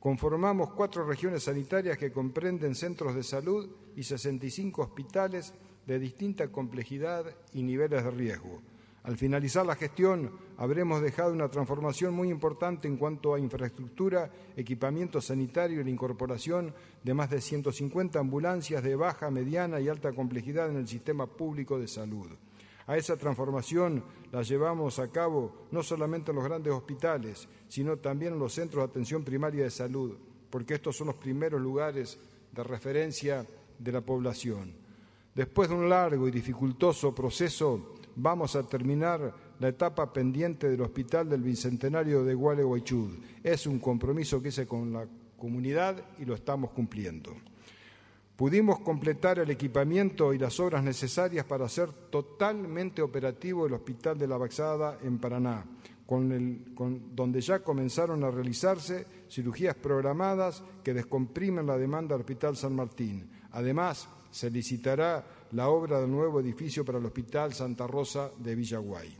[0.00, 5.54] Conformamos cuatro regiones sanitarias que comprenden centros de salud y 65 hospitales
[5.86, 8.60] de distinta complejidad y niveles de riesgo.
[9.02, 15.22] Al finalizar la gestión, habremos dejado una transformación muy importante en cuanto a infraestructura, equipamiento
[15.22, 20.68] sanitario y la incorporación de más de 150 ambulancias de baja, mediana y alta complejidad
[20.68, 22.28] en el sistema público de salud.
[22.86, 28.34] A esa transformación la llevamos a cabo no solamente en los grandes hospitales, sino también
[28.34, 30.18] en los centros de atención primaria de salud,
[30.50, 32.18] porque estos son los primeros lugares
[32.52, 33.46] de referencia
[33.78, 34.74] de la población.
[35.34, 41.28] Después de un largo y dificultoso proceso, vamos a terminar la etapa pendiente del Hospital
[41.28, 43.18] del Bicentenario de Gualeguaychud.
[43.42, 45.06] Es un compromiso que hice con la
[45.38, 47.34] comunidad y lo estamos cumpliendo.
[48.36, 54.26] Pudimos completar el equipamiento y las obras necesarias para hacer totalmente operativo el Hospital de
[54.26, 55.64] la Baxada en Paraná,
[56.08, 63.30] donde ya comenzaron a realizarse cirugías programadas que descomprimen la demanda del Hospital San Martín.
[63.52, 69.16] Además, se licitará la obra del nuevo edificio para el Hospital Santa Rosa de Villaguay.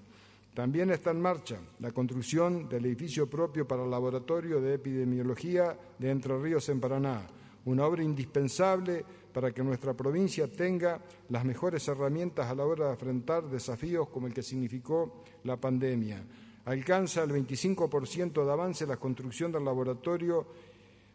[0.54, 6.10] También está en marcha la construcción del edificio propio para el Laboratorio de Epidemiología de
[6.10, 7.26] Entre Ríos en Paraná,
[7.64, 12.92] una obra indispensable para que nuestra provincia tenga las mejores herramientas a la hora de
[12.92, 16.22] afrontar desafíos como el que significó la pandemia.
[16.64, 20.46] Alcanza el 25% de avance la construcción del laboratorio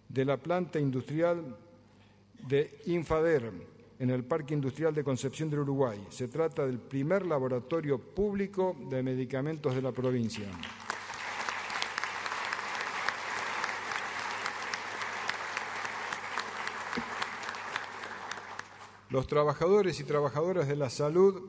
[0.08, 1.56] de la planta industrial
[2.48, 3.52] de Infader,
[4.00, 6.06] en el Parque Industrial de Concepción del Uruguay.
[6.10, 10.48] Se trata del primer laboratorio público de medicamentos de la provincia.
[19.10, 21.42] Los trabajadores y trabajadoras de la salud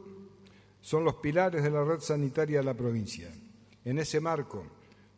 [0.81, 3.29] son los pilares de la red sanitaria de la provincia.
[3.85, 4.65] En ese marco,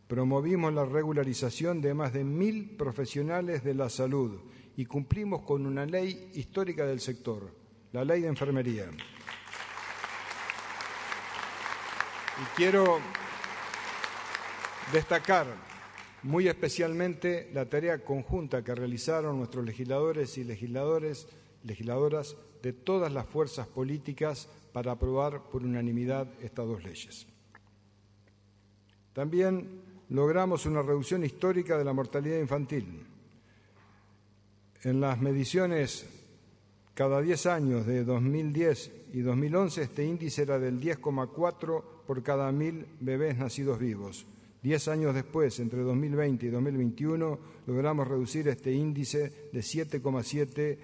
[0.07, 4.41] promovimos la regularización de más de mil profesionales de la salud,
[4.79, 7.53] y cumplimos con una ley histórica del sector,
[7.91, 8.89] la ley de enfermería.
[12.41, 13.01] Y quiero
[14.93, 15.49] destacar
[16.23, 21.27] muy especialmente la tarea conjunta que realizaron nuestros legisladores y legisladores,
[21.65, 27.27] legisladoras de todas las fuerzas políticas para aprobar por unanimidad estas dos leyes.
[29.13, 33.18] También logramos una reducción histórica de la mortalidad infantil.
[34.85, 36.07] En las mediciones
[36.95, 42.87] cada 10 años de 2010 y 2011 este índice era del 10,4 por cada mil
[43.01, 44.27] bebés nacidos vivos.
[44.63, 50.79] Diez años después, entre 2020 y 2021, logramos reducir este índice de 7,7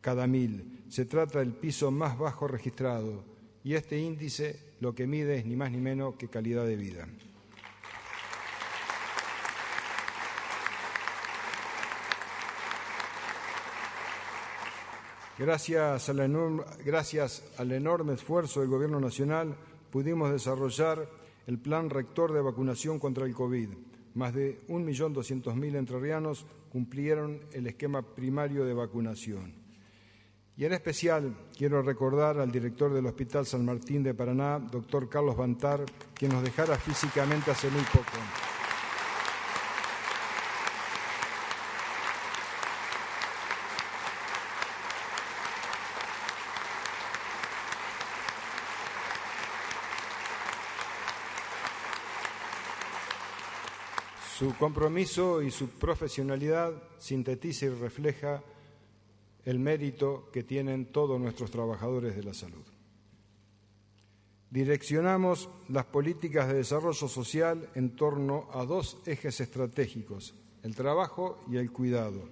[0.00, 0.84] cada mil.
[0.88, 3.24] Se trata del piso más bajo registrado
[3.64, 7.08] y este índice lo que mide es ni más ni menos que calidad de vida.
[15.44, 16.08] Gracias,
[17.58, 19.56] al enorme esfuerzo del Gobierno Nacional
[19.90, 21.08] pudimos desarrollar
[21.48, 23.70] el plan rector de vacunación contra el COVID.
[24.14, 29.52] Más de 1.200.000 entrerrianos cumplieron el esquema primario de vacunación.
[30.56, 35.36] Y en especial quiero recordar al director del Hospital San Martín de Paraná, doctor Carlos
[35.36, 38.51] Bantar, que nos dejara físicamente hace muy poco.
[54.42, 58.42] Su compromiso y su profesionalidad sintetiza y refleja
[59.44, 62.64] el mérito que tienen todos nuestros trabajadores de la salud.
[64.50, 71.56] Direccionamos las políticas de desarrollo social en torno a dos ejes estratégicos, el trabajo y
[71.56, 72.28] el cuidado.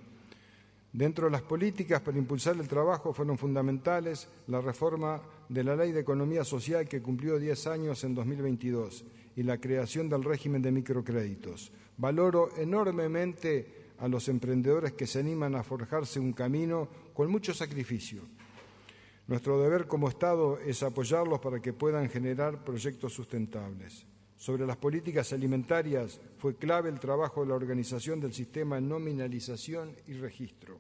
[0.93, 5.93] Dentro de las políticas para impulsar el trabajo fueron fundamentales la reforma de la Ley
[5.93, 9.05] de Economía Social que cumplió 10 años en 2022
[9.41, 15.55] y la creación del régimen de microcréditos, Valoro enormemente a los emprendedores que se animan
[15.55, 18.21] a forjarse un camino con mucho sacrificio.
[19.29, 24.05] Nuestro deber como Estado es apoyarlos para que puedan generar proyectos sustentables.
[24.37, 30.13] Sobre las políticas alimentarias fue clave el trabajo de la organización del sistema nominalización y
[30.13, 30.77] registro.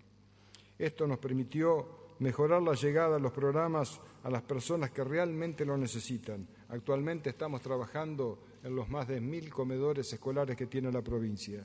[0.79, 5.79] Esto nos permitió mejorar la llegada a los programas a las personas que realmente lo
[5.79, 6.47] necesitan.
[6.69, 11.65] Actualmente estamos trabajando en los más de mil comedores escolares que tiene la provincia.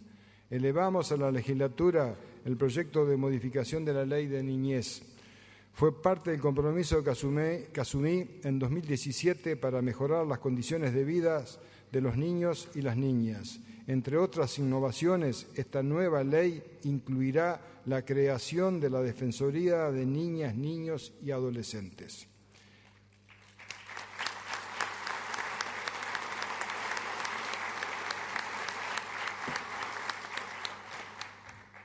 [0.49, 5.01] Elevamos a la legislatura el proyecto de modificación de la ley de niñez.
[5.73, 11.43] Fue parte del compromiso que asumí, en 2017 para mejorar las condiciones de vida
[11.91, 13.59] de los niños y las niñas.
[13.87, 21.13] Entre otras innovaciones, esta nueva ley incluirá la creación de la Defensoría de Niñas, Niños
[21.21, 22.27] y Adolescentes.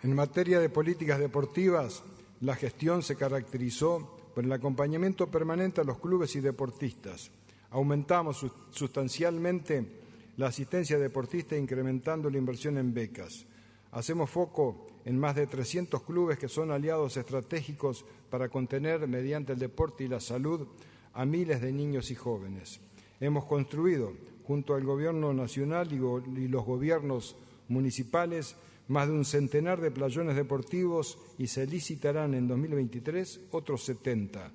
[0.02, 2.02] En materia de políticas deportivas,
[2.40, 7.30] la gestión se caracterizó por el acompañamiento permanente a los clubes y deportistas.
[7.68, 10.00] Aumentamos sustancialmente
[10.38, 13.44] la asistencia deportista incrementando la inversión en becas.
[13.92, 19.58] Hacemos foco en más de 300 clubes que son aliados estratégicos para contener, mediante el
[19.58, 20.66] deporte y la salud,
[21.12, 22.80] a miles de niños y jóvenes.
[23.20, 24.14] Hemos construido,
[24.46, 27.36] junto al Gobierno Nacional y los gobiernos
[27.68, 28.56] municipales,
[28.90, 34.50] más de un centenar de playones deportivos y se licitarán en 2023 otros 70.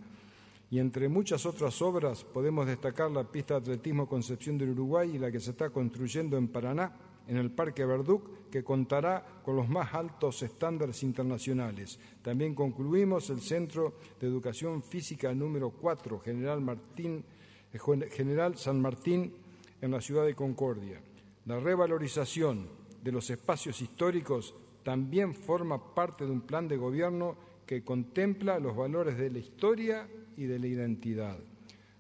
[0.70, 5.20] Y entre muchas otras obras podemos destacar la pista de atletismo Concepción del Uruguay y
[5.20, 6.92] la que se está construyendo en Paraná,
[7.30, 11.98] en el Parque Verduc, que contará con los más altos estándares internacionales.
[12.22, 17.24] También concluimos el Centro de Educación Física número 4, General, Martín,
[17.72, 19.34] eh, General San Martín,
[19.80, 21.00] en la ciudad de Concordia.
[21.46, 27.36] La revalorización de los espacios históricos también forma parte de un plan de gobierno
[27.68, 31.38] que contempla los valores de la historia y de la identidad.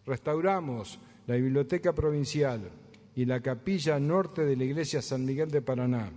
[0.07, 0.97] Restauramos
[1.27, 2.71] la Biblioteca Provincial
[3.15, 6.11] y la capilla norte de la Iglesia San Miguel de Paraná,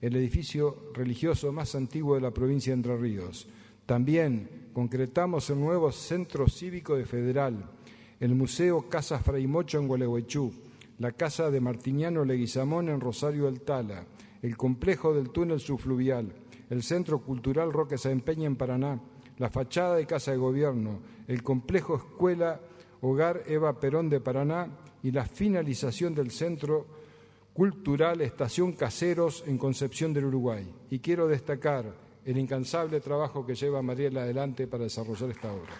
[0.00, 3.46] el edificio religioso más antiguo de la provincia de Entre Ríos.
[3.84, 7.70] También concretamos el nuevo Centro Cívico de Federal,
[8.18, 10.54] el Museo Casa Fraimocho en Gualeguaychú,
[10.98, 14.04] la Casa de Martiniano Leguizamón en Rosario del Tala,
[14.42, 16.32] el complejo del túnel subfluvial,
[16.70, 19.00] el Centro Cultural Roque Peña en Paraná,
[19.38, 22.60] la fachada de Casa de Gobierno, el complejo Escuela
[23.00, 24.68] Hogar Eva Perón de Paraná
[25.02, 26.86] y la finalización del Centro
[27.52, 30.72] Cultural Estación Caseros en Concepción del Uruguay.
[30.90, 31.92] Y quiero destacar
[32.24, 35.72] el incansable trabajo que lleva Mariela adelante para desarrollar esta obra.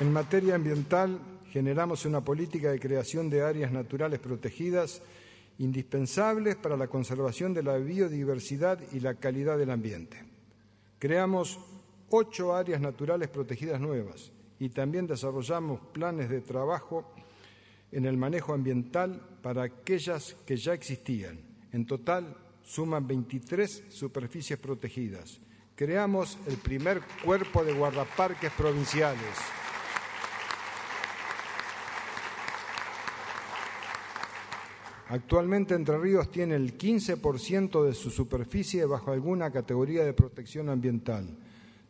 [0.00, 1.20] En materia ambiental,
[1.50, 5.02] generamos una política de creación de áreas naturales protegidas
[5.58, 10.24] indispensables para la conservación de la biodiversidad y la calidad del ambiente.
[10.98, 11.60] Creamos
[12.08, 17.12] ocho áreas naturales protegidas nuevas y también desarrollamos planes de trabajo
[17.92, 21.40] en el manejo ambiental para aquellas que ya existían.
[21.72, 25.40] En total suman 23 superficies protegidas.
[25.74, 29.59] Creamos el primer cuerpo de guardaparques provinciales.
[35.10, 41.36] Actualmente Entre Ríos tiene el 15% de su superficie bajo alguna categoría de protección ambiental.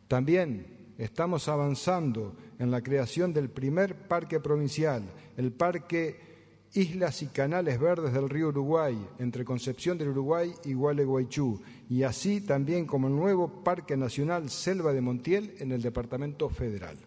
[0.07, 5.03] También estamos avanzando en la creación del primer parque provincial,
[5.37, 6.19] el Parque
[6.73, 11.61] Islas y Canales Verdes del Río Uruguay, entre Concepción del Uruguay y Gualeguaychú,
[11.91, 16.97] y así también como el nuevo Parque Nacional Selva de Montiel en el Departamento Federal.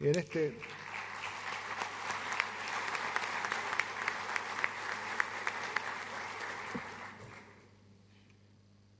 [0.00, 0.58] En este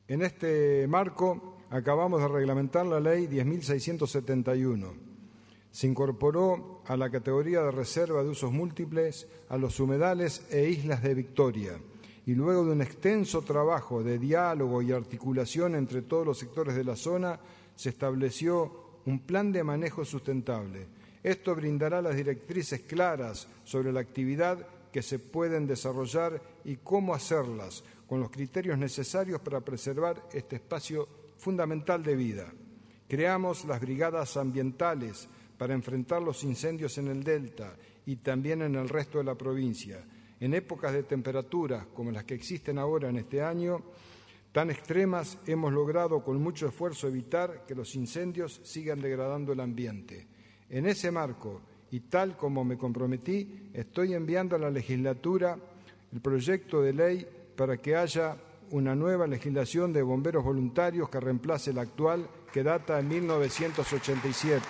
[0.09, 4.93] En este marco acabamos de reglamentar la ley 10.671.
[5.73, 11.03] Se incorporó a la categoría de reserva de usos múltiples a los humedales e islas
[11.03, 11.81] de Victoria
[12.25, 16.85] y luego de un extenso trabajo de diálogo y articulación entre todos los sectores de
[16.85, 17.41] la zona,
[17.75, 20.87] se estableció un plan de manejo sustentable.
[21.25, 27.85] Esto brindará las directrices claras sobre la actividad que se pueden desarrollar y cómo hacerlas,
[28.07, 32.53] con los criterios necesarios para preservar este espacio fundamental de vida.
[33.09, 35.29] Creamos las brigadas ambientales
[35.59, 40.05] para enfrentar los incendios en el delta y también en el resto de la provincia.
[40.39, 43.83] En épocas de temperaturas como las que existen ahora en este año,
[44.53, 50.27] tan extremas, hemos logrado con mucho esfuerzo evitar que los incendios sigan degradando el ambiente.
[50.69, 55.59] En ese marco, y tal como me comprometí, estoy enviando a la legislatura
[56.13, 57.27] el proyecto de ley
[57.57, 58.37] para que haya
[58.71, 64.65] una nueva legislación de bomberos voluntarios que reemplace la actual que data de 1987.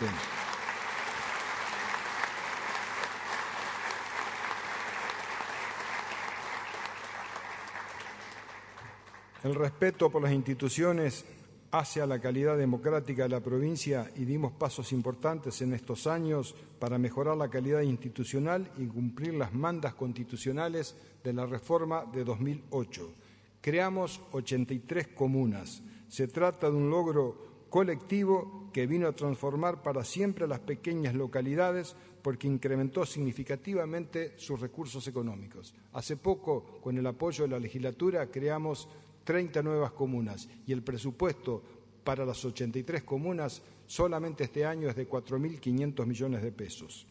[9.44, 11.24] El respeto por las instituciones
[11.70, 16.98] hacia la calidad democrática de la provincia y dimos pasos importantes en estos años para
[16.98, 23.12] mejorar la calidad institucional y cumplir las mandas constitucionales de la reforma de 2008.
[23.60, 25.82] Creamos 83 comunas.
[26.08, 31.96] Se trata de un logro colectivo que vino a transformar para siempre las pequeñas localidades
[32.22, 35.74] porque incrementó significativamente sus recursos económicos.
[35.92, 38.88] Hace poco, con el apoyo de la legislatura, creamos
[39.26, 41.62] 30 nuevas comunas y el presupuesto
[42.04, 47.06] para las 83 comunas solamente este año es de 4.500 millones de pesos.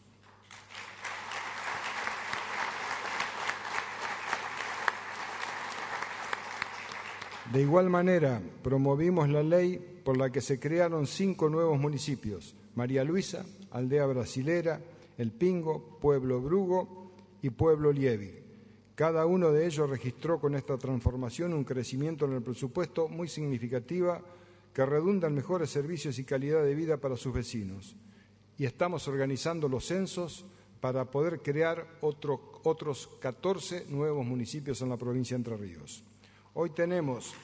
[7.52, 13.04] De igual manera, promovimos la ley por la que se crearon cinco nuevos municipios, María
[13.04, 14.80] Luisa, Aldea Brasilera,
[15.18, 17.12] El Pingo, Pueblo Brugo
[17.42, 18.45] y Pueblo Lievi.
[18.96, 24.22] Cada uno de ellos registró con esta transformación un crecimiento en el presupuesto muy significativa
[24.72, 27.94] que redunda en mejores servicios y calidad de vida para sus vecinos.
[28.56, 30.46] Y estamos organizando los censos
[30.80, 36.02] para poder crear otros 14 nuevos municipios en la provincia de Entre Ríos.
[36.54, 37.34] Hoy tenemos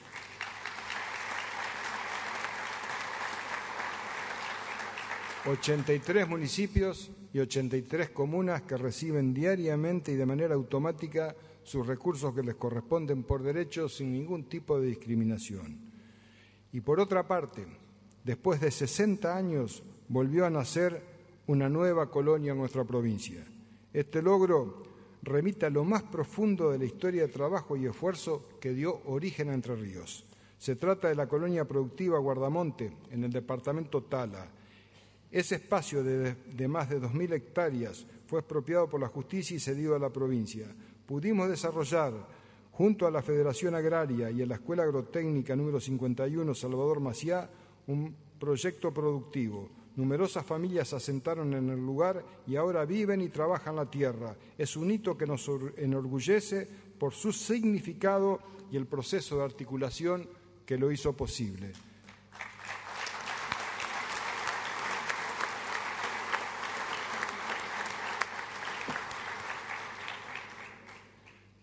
[5.45, 12.43] ...83 municipios y 83 comunas que reciben diariamente y de manera automática sus recursos que
[12.43, 15.79] les corresponden por derecho sin ningún tipo de discriminación.
[16.71, 17.65] Y por otra parte,
[18.23, 21.01] después de 60 años volvió a nacer
[21.47, 23.43] una nueva colonia en nuestra provincia.
[23.91, 24.83] Este logro
[25.23, 29.49] remite a lo más profundo de la historia de trabajo y esfuerzo que dio origen
[29.49, 30.25] a Entre Ríos.
[30.57, 34.49] Se trata de la colonia productiva Guardamonte, en el departamento Tala,
[35.33, 39.99] ese espacio de, más de 2.000 hectáreas fue expropiado por la justicia y cedido a
[39.99, 40.67] la provincia.
[41.07, 42.13] Pudimos desarrollar,
[42.71, 47.49] junto a la Federación Agraria y a la Escuela Agrotécnica número 51 Salvador Maciá,
[47.87, 49.71] un proyecto productivo.
[49.95, 54.35] Numerosas familias se asentaron en el lugar y ahora viven y trabajan la tierra.
[54.55, 56.67] Es un hito que nos enorgullece
[56.99, 58.39] por su significado
[58.71, 60.29] y el proceso de articulación
[60.63, 61.73] que lo hizo posible.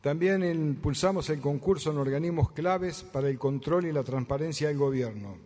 [0.01, 5.36] También impulsamos el concurso en organismos claves para el control y la transparencia del Gobierno.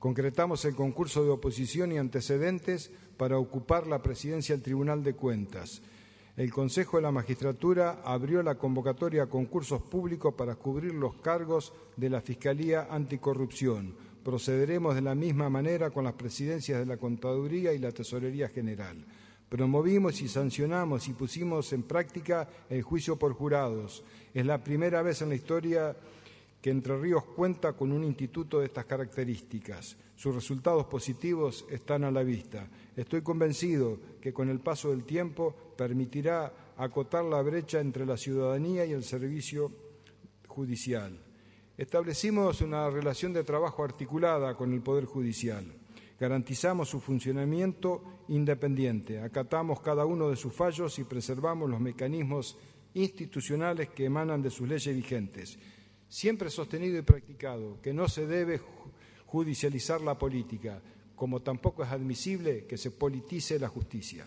[0.00, 5.82] Concretamos el concurso de oposición y antecedentes para ocupar la presidencia del Tribunal de Cuentas.
[6.36, 11.72] El Consejo de la Magistratura abrió la convocatoria a concursos públicos para cubrir los cargos
[11.96, 13.94] de la Fiscalía Anticorrupción.
[14.24, 18.96] Procederemos de la misma manera con las presidencias de la Contaduría y la Tesorería General.
[19.50, 24.04] Promovimos y sancionamos y pusimos en práctica el juicio por jurados.
[24.32, 25.96] Es la primera vez en la historia
[26.62, 29.96] que Entre Ríos cuenta con un instituto de estas características.
[30.14, 32.68] Sus resultados positivos están a la vista.
[32.94, 38.86] Estoy convencido que con el paso del tiempo permitirá acotar la brecha entre la ciudadanía
[38.86, 39.72] y el servicio
[40.46, 41.18] judicial.
[41.76, 45.64] Establecimos una relación de trabajo articulada con el Poder Judicial.
[46.20, 52.56] Garantizamos su funcionamiento independiente, acatamos cada uno de sus fallos y preservamos los mecanismos
[52.94, 55.58] institucionales que emanan de sus leyes vigentes.
[56.08, 58.60] Siempre sostenido y practicado que no se debe
[59.26, 60.80] judicializar la política,
[61.16, 64.26] como tampoco es admisible que se politice la justicia.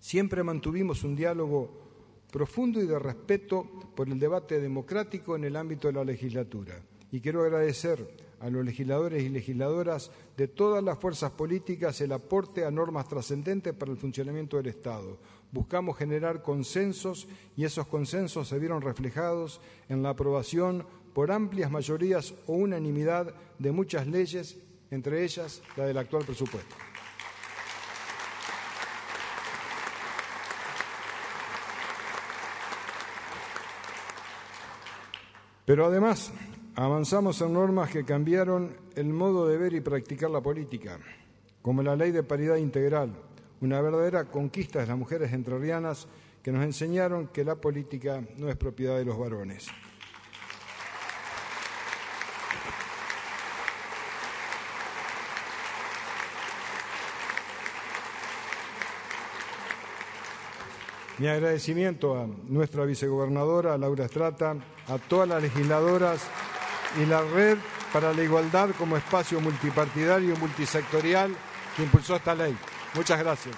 [0.00, 1.88] Siempre mantuvimos un diálogo
[2.32, 3.64] profundo y de respeto
[3.94, 6.80] por el debate democrático en el ámbito de la legislatura.
[7.10, 12.64] Y quiero agradecer a los legisladores y legisladoras de todas las fuerzas políticas el aporte
[12.64, 15.18] a normas trascendentes para el funcionamiento del Estado.
[15.50, 17.26] Buscamos generar consensos
[17.56, 20.84] y esos consensos se vieron reflejados en la aprobación
[21.14, 24.56] por amplias mayorías o unanimidad de muchas leyes,
[24.90, 26.76] entre ellas la del actual presupuesto.
[35.68, 36.32] Pero además,
[36.80, 41.00] Avanzamos en normas que cambiaron el modo de ver y practicar la política,
[41.60, 43.16] como la ley de paridad integral,
[43.60, 46.06] una verdadera conquista de las mujeres entrerrianas
[46.40, 49.66] que nos enseñaron que la política no es propiedad de los varones.
[61.18, 64.54] Mi agradecimiento a nuestra vicegobernadora Laura Estrata,
[64.86, 66.30] a todas las legisladoras
[66.96, 67.58] y la Red
[67.92, 71.34] para la Igualdad como espacio multipartidario y multisectorial
[71.76, 72.56] que impulsó esta ley.
[72.94, 73.54] Muchas gracias.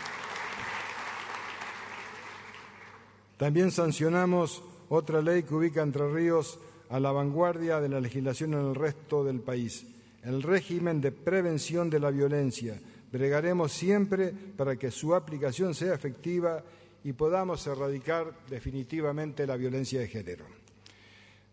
[3.37, 6.59] También sancionamos otra ley que ubica Entre Ríos
[6.91, 9.87] a la vanguardia de la legislación en el resto del país,
[10.25, 12.79] el régimen de prevención de la violencia.
[13.11, 16.63] Bregaremos siempre para que su aplicación sea efectiva
[17.03, 20.60] y podamos erradicar definitivamente la violencia de género.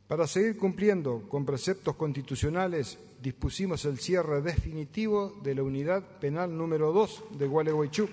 [0.08, 6.94] Para seguir cumpliendo con preceptos constitucionales, dispusimos el cierre definitivo de la unidad penal número
[6.94, 8.10] 2 de Gualeguaychú.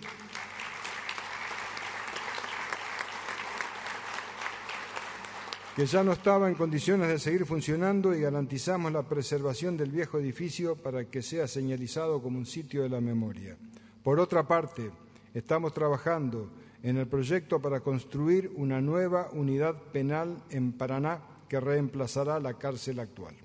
[5.76, 10.20] que ya no estaba en condiciones de seguir funcionando y garantizamos la preservación del viejo
[10.20, 13.57] edificio para que sea señalizado como un sitio de la memoria.
[14.05, 14.92] Por otra parte,
[15.34, 16.49] estamos trabajando
[16.84, 22.98] en el proyecto para construir una nueva unidad penal en Paraná que reemplazará la cárcel
[22.98, 23.36] actual.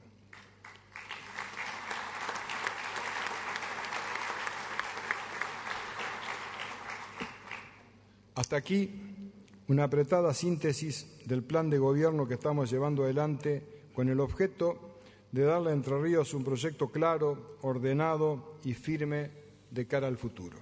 [8.33, 9.31] Hasta aquí
[9.67, 14.97] una apretada síntesis del plan de gobierno que estamos llevando adelante con el objeto
[15.31, 19.29] de darle a Entre Ríos un proyecto claro, ordenado y firme
[19.69, 20.57] de cara al futuro.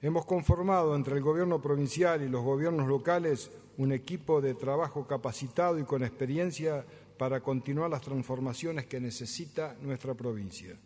[0.00, 5.78] Hemos conformado entre el gobierno provincial y los gobiernos locales un equipo de trabajo capacitado
[5.78, 6.84] y con experiencia
[7.18, 10.76] para continuar las transformaciones que necesita nuestra provincia.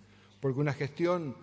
[0.40, 1.36] Porque una gestión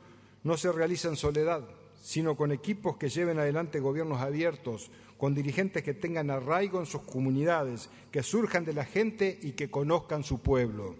[0.43, 1.67] no se realiza en soledad,
[2.01, 7.01] sino con equipos que lleven adelante gobiernos abiertos, con dirigentes que tengan arraigo en sus
[7.01, 10.95] comunidades, que surjan de la gente y que conozcan su pueblo.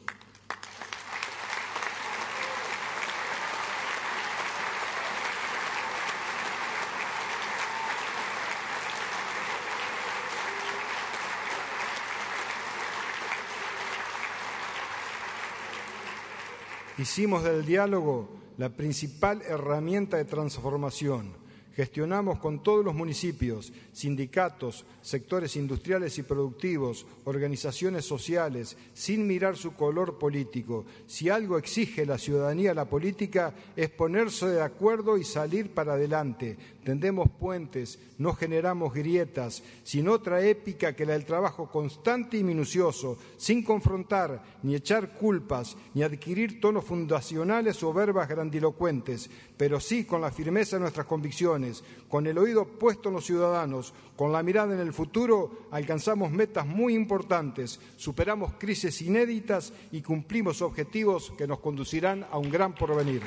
[17.04, 21.34] Hicimos del diálogo la principal herramienta de transformación.
[21.76, 29.74] Gestionamos con todos los municipios, sindicatos, sectores industriales y productivos, organizaciones sociales, sin mirar su
[29.74, 30.86] color político.
[31.08, 35.94] Si algo exige la ciudadanía a la política es ponerse de acuerdo y salir para
[35.94, 36.58] adelante.
[36.84, 43.18] Tendemos puentes, no generamos grietas, sin otra épica que la del trabajo constante y minucioso,
[43.38, 50.22] sin confrontar, ni echar culpas, ni adquirir tonos fundacionales o verbas grandilocuentes, pero sí con
[50.22, 51.63] la firmeza de nuestras convicciones,
[52.10, 56.66] con el oído puesto en los ciudadanos, con la mirada en el futuro, alcanzamos metas
[56.66, 63.22] muy importantes, superamos crisis inéditas y cumplimos objetivos que nos conducirán a un gran porvenir.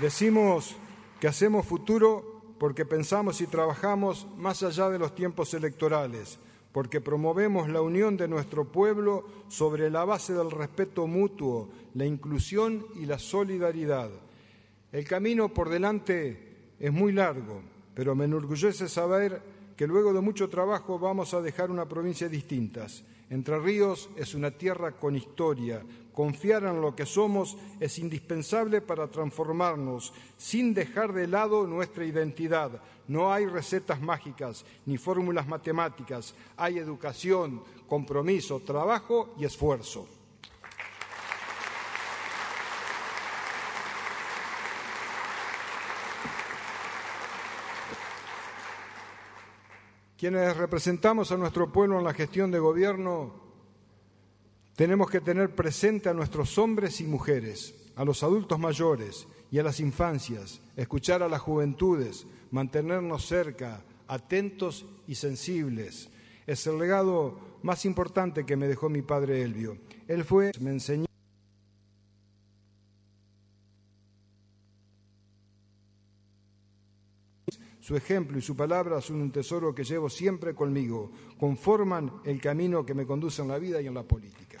[0.00, 0.76] Decimos
[1.20, 2.29] que hacemos futuro
[2.60, 6.38] porque pensamos y trabajamos más allá de los tiempos electorales,
[6.72, 12.84] porque promovemos la unión de nuestro pueblo sobre la base del respeto mutuo, la inclusión
[12.96, 14.10] y la solidaridad.
[14.92, 17.62] El camino por delante es muy largo,
[17.94, 19.40] pero me enorgullece saber
[19.74, 22.86] que luego de mucho trabajo vamos a dejar una provincia distinta.
[23.30, 25.82] Entre Ríos es una tierra con historia,
[26.20, 32.82] Confiar en lo que somos es indispensable para transformarnos sin dejar de lado nuestra identidad.
[33.08, 36.34] No hay recetas mágicas ni fórmulas matemáticas.
[36.58, 40.06] Hay educación, compromiso, trabajo y esfuerzo.
[50.20, 53.32] Quienes representamos a nuestro pueblo en la gestión de gobierno
[54.76, 59.62] tenemos que tener presente a nuestros hombres y mujeres, a los adultos mayores y a
[59.62, 66.10] las infancias, escuchar a las juventudes, mantenernos cerca, atentos y sensibles.
[66.46, 69.78] Es el legado más importante que me dejó mi padre Elvio.
[70.06, 71.06] Él fue, me enseñó
[77.80, 82.84] Su ejemplo y su palabra son un tesoro que llevo siempre conmigo, conforman el camino
[82.84, 84.58] que me conduce en la vida y en la política.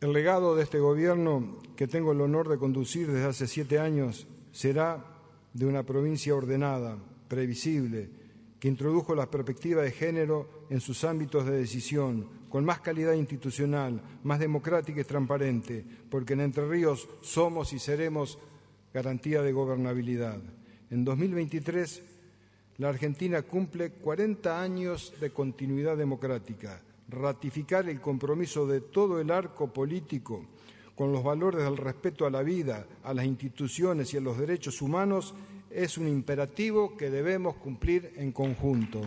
[0.00, 4.26] El legado de este gobierno, que tengo el honor de conducir desde hace siete años,
[4.52, 5.02] será
[5.54, 6.98] de una provincia ordenada,
[7.28, 8.23] previsible,
[8.64, 14.00] que introdujo la perspectiva de género en sus ámbitos de decisión, con más calidad institucional,
[14.22, 18.38] más democrática y transparente, porque en Entre Ríos somos y seremos
[18.94, 20.38] garantía de gobernabilidad.
[20.88, 22.02] En 2023,
[22.78, 29.74] la Argentina cumple 40 años de continuidad democrática ratificar el compromiso de todo el arco
[29.74, 30.46] político
[30.94, 34.80] con los valores del respeto a la vida, a las instituciones y a los derechos
[34.80, 35.34] humanos
[35.74, 39.00] es un imperativo que debemos cumplir en conjunto.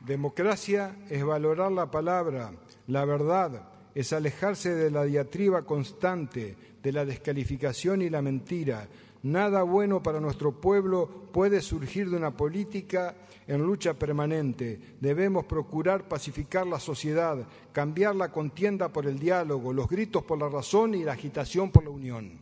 [0.00, 2.52] Democracia es valorar la palabra,
[2.86, 8.86] la verdad, es alejarse de la diatriba constante, de la descalificación y la mentira.
[9.22, 13.16] Nada bueno para nuestro pueblo puede surgir de una política
[13.46, 14.96] en lucha permanente.
[15.00, 17.38] Debemos procurar pacificar la sociedad,
[17.72, 21.84] cambiar la contienda por el diálogo, los gritos por la razón y la agitación por
[21.84, 22.38] la unión.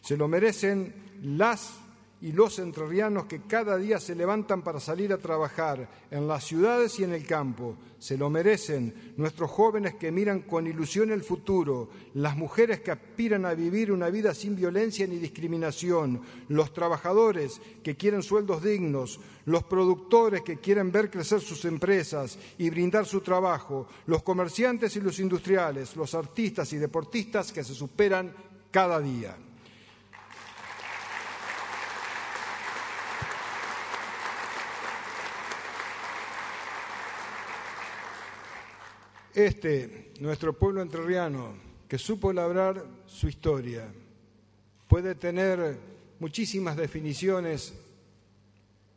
[0.00, 1.80] Se lo merecen las
[2.20, 6.98] y los entrerrianos que cada día se levantan para salir a trabajar en las ciudades
[6.98, 7.76] y en el campo.
[7.98, 13.44] Se lo merecen nuestros jóvenes que miran con ilusión el futuro, las mujeres que aspiran
[13.44, 19.64] a vivir una vida sin violencia ni discriminación, los trabajadores que quieren sueldos dignos, los
[19.64, 25.20] productores que quieren ver crecer sus empresas y brindar su trabajo, los comerciantes y los
[25.20, 28.34] industriales, los artistas y deportistas que se superan
[28.70, 29.36] cada día.
[39.36, 41.52] Este, nuestro pueblo entrerriano,
[41.86, 43.86] que supo labrar su historia,
[44.88, 45.76] puede tener
[46.18, 47.74] muchísimas definiciones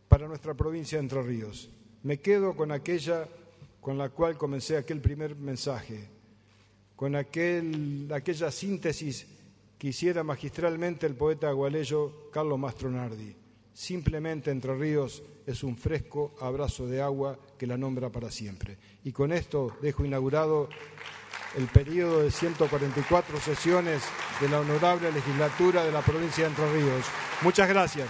[0.07, 1.69] para nuestra provincia de Entre Ríos.
[2.03, 3.27] Me quedo con aquella
[3.81, 6.07] con la cual comencé aquel primer mensaje,
[6.95, 9.27] con aquel, aquella síntesis
[9.77, 13.35] que hiciera magistralmente el poeta agualeyo Carlos Mastronardi.
[13.73, 18.77] Simplemente Entre Ríos es un fresco abrazo de agua que la nombra para siempre.
[19.03, 20.69] Y con esto dejo inaugurado
[21.57, 24.03] el periodo de 144 sesiones
[24.39, 27.05] de la honorable legislatura de la provincia de Entre Ríos.
[27.41, 28.09] Muchas gracias.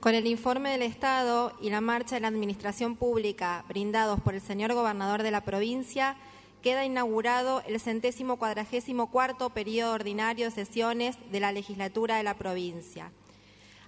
[0.00, 4.40] Con el, informe del Estado y la marcha de la Administración Pública brindados por el
[4.40, 6.16] señor Gobernador de la provincia,
[6.60, 12.34] queda inaugurado el centésimo cuadragésimo cuarto periodo ordinario de sesiones de la legislatura de la
[12.34, 13.12] provincia.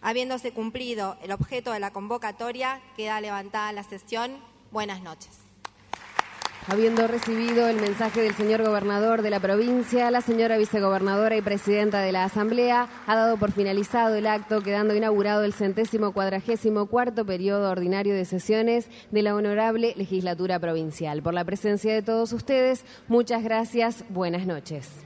[0.03, 4.39] Habiéndose cumplido el objeto de la convocatoria, queda levantada la sesión.
[4.71, 5.46] Buenas noches.
[6.69, 12.01] Habiendo recibido el mensaje del señor gobernador de la provincia, la señora vicegobernadora y presidenta
[12.01, 17.25] de la Asamblea ha dado por finalizado el acto, quedando inaugurado el centésimo cuadragésimo cuarto
[17.25, 21.23] periodo ordinario de sesiones de la honorable legislatura provincial.
[21.23, 24.05] Por la presencia de todos ustedes, muchas gracias.
[24.09, 25.06] Buenas noches.